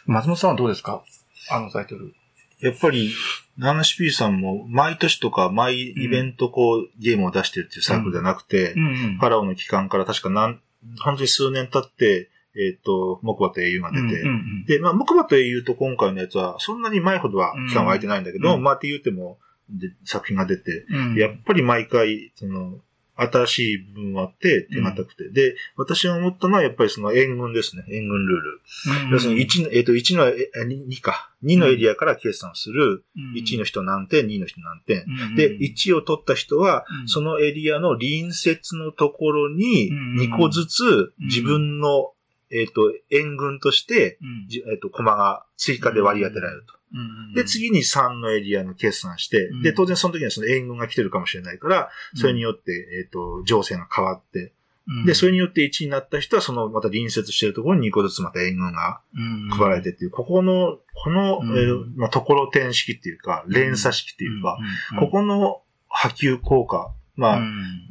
[0.06, 1.02] 松本さんはどうですか？
[1.50, 2.14] あのタイトル。
[2.60, 3.12] やっぱり、
[3.58, 8.80] ナナシピーさんも毎年とか毎イベントこう、ゲームを出してるっていうサークルじゃなくて、ん。
[8.80, 8.82] う
[9.14, 9.18] ん。
[9.18, 10.60] ファラオの期間から確か何、
[11.00, 18.64] 本当に数年経って、えっ、と、木馬と英雄が出て、うんうんで、まあ、木馬と英雄と今回のやつは、そんなに前ほどは期間は空いてないんだけど、うん。
[18.64, 19.38] まあって言っても、
[19.70, 21.16] で作品が出て、うん。
[21.16, 22.80] やっぱり毎回、その、
[23.16, 25.30] 新しい部分もあって、手堅くて。
[25.30, 27.84] で、私が思ったのは、やっぱりその援軍ですね。
[27.90, 28.62] 援軍ルール。
[29.12, 31.32] 要するに1の、えっ、と、1の、え、2, 2か。
[31.44, 33.04] 2のエリアから計算する。
[33.36, 35.06] 1の人何点、2の人何点。
[35.36, 37.08] で、1を取った人は、うん。
[37.08, 40.16] そのエリアの隣接のところにうん。
[40.20, 42.14] 2個ずつ自分の、
[42.52, 46.82] えっ、と、援軍として、じえっ、と、コマが追加で割り当てられると。
[47.36, 49.62] で、次に3のエリアの決算して、うん。
[49.62, 52.72] で、当然その時にはその援軍が来てるかもしれないから、それによって、
[53.02, 54.52] えっ、と、情勢が変わって、
[55.06, 59.02] で、それによって1になった人は、その、また隣接してるところに2個ずつまた援軍が
[59.52, 61.58] 配られてっていう、ここの、この、うん。
[61.58, 64.58] えーまあ、ところ点式っていうか、連鎖式っていうか、
[65.00, 67.42] ここの波及効果、まあ、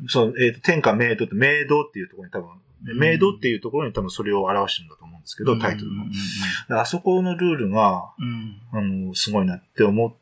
[0.08, 2.48] そう、えっ、と、天下明道って、明道っていうところに多分、
[2.82, 6.80] 明道っていうところに多分それを表してるんだと思うんですけど、タイトルの。
[6.80, 8.12] あそこのルールが、
[8.72, 10.14] あの、すごいなって思っ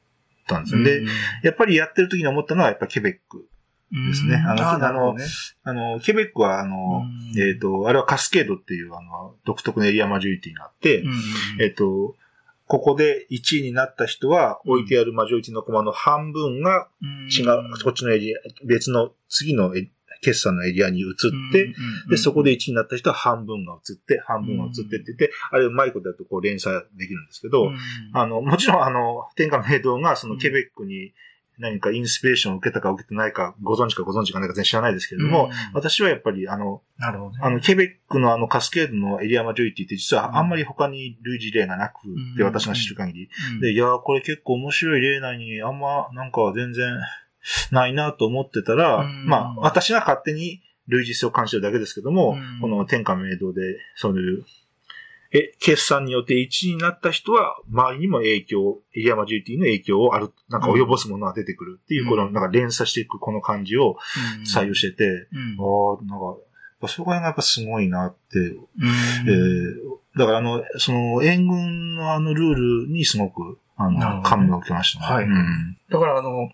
[0.46, 0.82] たんですよ。
[0.82, 1.02] で、
[1.42, 3.48] やっぱりやってる時に思ったのは、やっぱケベック。
[3.90, 4.36] ですね。
[4.36, 5.16] あのあの、
[5.64, 7.40] あの、ケベックは、あの、うん。
[7.40, 11.04] えっ、と、あれはカスケードっていう、あの、独特のエリアマジョリティがあって、
[11.58, 12.14] えっ、と、
[12.66, 16.88] ここで1位になった人は、置いてあるマジョリティのコマの半分が
[17.34, 19.90] 違う、こっちのエリア、別の次のエ
[20.20, 21.14] 決算のエリアに移っ
[21.52, 21.74] て、
[22.10, 27.70] で、そこで1位になった人は半分が移って、半分が移ってって言って、あれうまいことやるとこう連鎖できるんですけど、
[28.12, 31.12] あの、もちろんあの、天下明道がそのケベックに、
[31.58, 37.38] 何かインスピレーションを受けたか受けてないか、ご存知かご存知かないか全然知らないですけれども、うん私はやっぱり、あの、なるほどね。
[37.42, 42.46] あの、ケベックのあのカスケードのエリアマジョリティって実はあんまり他に類似例がなくて、うん。
[42.46, 43.28] 私が知る限り。
[43.54, 43.60] うん。
[43.60, 46.86] で、いやー、これ結構面白い例なのに、あんま、なんか全然
[47.70, 49.26] ないなと思ってたら、うん。
[49.26, 52.60] まあ、私が勝手に類似性を感じてるだけですけども、うん。
[52.60, 54.44] この天下明堂で、そういう、
[55.30, 62.08] え、決算によって1位になった人は、周りにも影響、エリアマジョリティの影響をある、なんか及ぼすものが出てくるっていう、うん。
[62.08, 63.98] この、なんか連鎖していくこの感じを
[64.38, 64.42] うん。
[64.44, 65.56] 採用してて、うん。
[65.60, 68.58] ああ、なんか、そこら辺がやっぱすごいなって、うん。
[69.26, 72.54] えーだからあの、その、援軍のあのルー
[72.86, 75.06] ルにすごく、あの、感銘を受けましたね。
[75.06, 75.24] はい。
[75.24, 75.78] うん。
[75.88, 76.50] だからあの、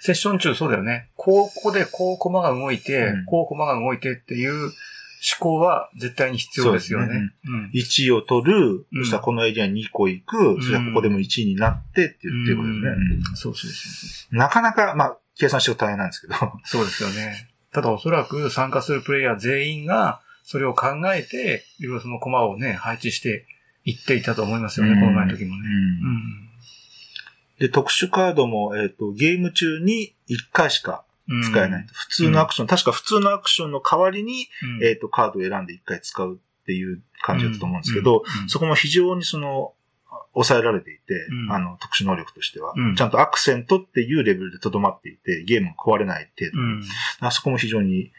[0.00, 1.10] セッション中そうだよね。
[1.14, 4.72] こう、ここでこう駒が動いて、うんこう駒が動いてっていう思
[5.38, 7.20] 考は絶対に必要ですよね。
[7.20, 12.88] ねうん1位を取る、うんそしたらこのエリアに2個行く、そしたらここでも1位になってっていうことですね。
[12.88, 16.34] うんそうそうそうなかなか、まあ、計算してると大変なんですけど。
[16.34, 16.38] う。
[16.64, 17.48] そうですよね。
[17.72, 23.46] ただおそらく参加するプレイヤー全員がそれを考えて、いろいろその駒をね、配置して
[23.84, 25.62] いっていたと思いますよね、この前の時もね。
[27.60, 31.42] で、特殊カードも、えっ、と、ゲーム中に1回しかうん。
[31.42, 31.86] 使えない。
[31.92, 34.48] 普通のアクション、確か普通のアクションの代わりに、
[34.80, 34.84] うん。
[34.84, 39.74] えっ、と、カードを選んで1回使うっていう感じだったと思うんですけど、うん、そこも非常にその、
[40.32, 47.26] 抑えられていて、うんあの、特殊能力としては、うんちゃんとアクセントっていうレベルで留まっていて、ゲームが壊れない程度。
[47.26, 48.10] あそこも非常に、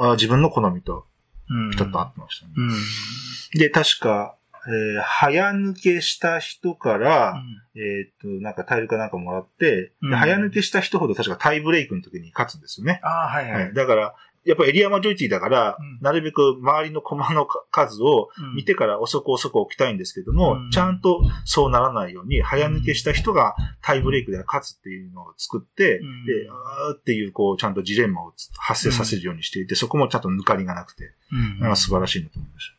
[0.00, 1.04] あ自分の好みと
[1.50, 1.70] うん。
[1.72, 2.52] ちょっと合ってましたね。
[2.56, 3.58] うん。
[3.58, 4.36] で、確か、
[4.68, 7.42] えー早抜けした人から、
[7.74, 10.10] えっ、と、なんかタイルかなんかもらって、うん。
[10.10, 13.00] で早抜けした人ほど確かタイブレイクの時に勝つんですよね。
[13.02, 13.70] ああ、はいははい。
[13.70, 13.74] い。。
[13.74, 14.14] だから、
[14.44, 15.98] やっぱエリアマジョリティだから、うん。
[16.00, 18.56] なるべく周りのコマの数をうん。
[18.56, 20.70] 見てから遅く遅く置きたいんですけども、うん。
[20.70, 26.26] ちゃんとそうならないように、早抜けした人がタイブレイクで勝つっていうのを作って、うん。
[26.26, 31.60] で、あーっていう、こう、ちゃんとジレンマを発生させるようにしていて、そこもちゃんと抜かりがなくて、うん。
[31.60, 32.72] なんか素晴らしいなと思いまし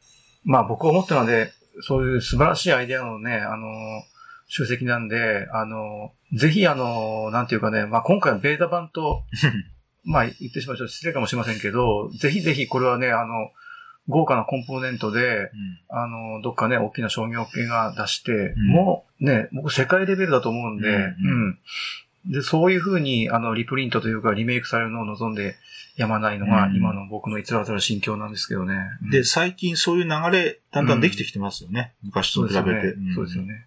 [0.43, 1.51] まあ僕思ったので、
[1.81, 3.67] そういう素晴らしいアイデアのね、あの、
[4.47, 9.53] 集積なんで、あの、ぜひあの、なんていうかね、まあ今回はベータ版と、た。
[10.05, 13.51] まあ言ってしまうと失礼かもしれませんけど、ぜひぜひこれはね、あの、
[14.07, 15.51] 豪華なコンポーネントで、
[15.87, 21.03] あの、どっかね、大きな商業系が出して、うんもうね、僕世界レベルだと思うんで、うん
[22.25, 22.31] うん。
[22.31, 25.55] で、そういうふうに、あの、リプリントというか、リメイクされるのを望んで
[25.99, 28.73] やまないのが、うん今の僕の偽らざる心境なんですけどね。
[29.03, 31.93] うんで、最近そういう流れ、だんだんできてきてますよね。
[32.03, 32.95] 昔と比べて。
[32.95, 33.13] ね。
[33.13, 33.65] そうですよね。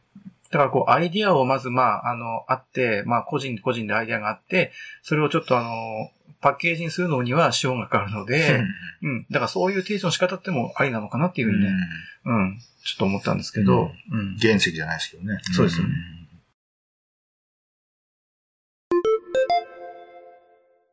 [0.50, 4.72] だからこう、アイディアをまず、まあ、あの、あって、まあ、個人個人でアイディアがあって、
[5.02, 6.10] それをちょっとあの、
[6.40, 8.64] パッケージにするのには資本がかかるのうんで、
[9.02, 9.26] うん。
[9.30, 11.70] だからそういう提示の仕方ってもありなのかなっていうふうにね、
[12.24, 12.58] うん。
[12.84, 14.36] ちょっと思ったんですけど、うん。
[14.38, 15.38] 原石じゃないですけどね。
[15.52, 16.21] そうですよねん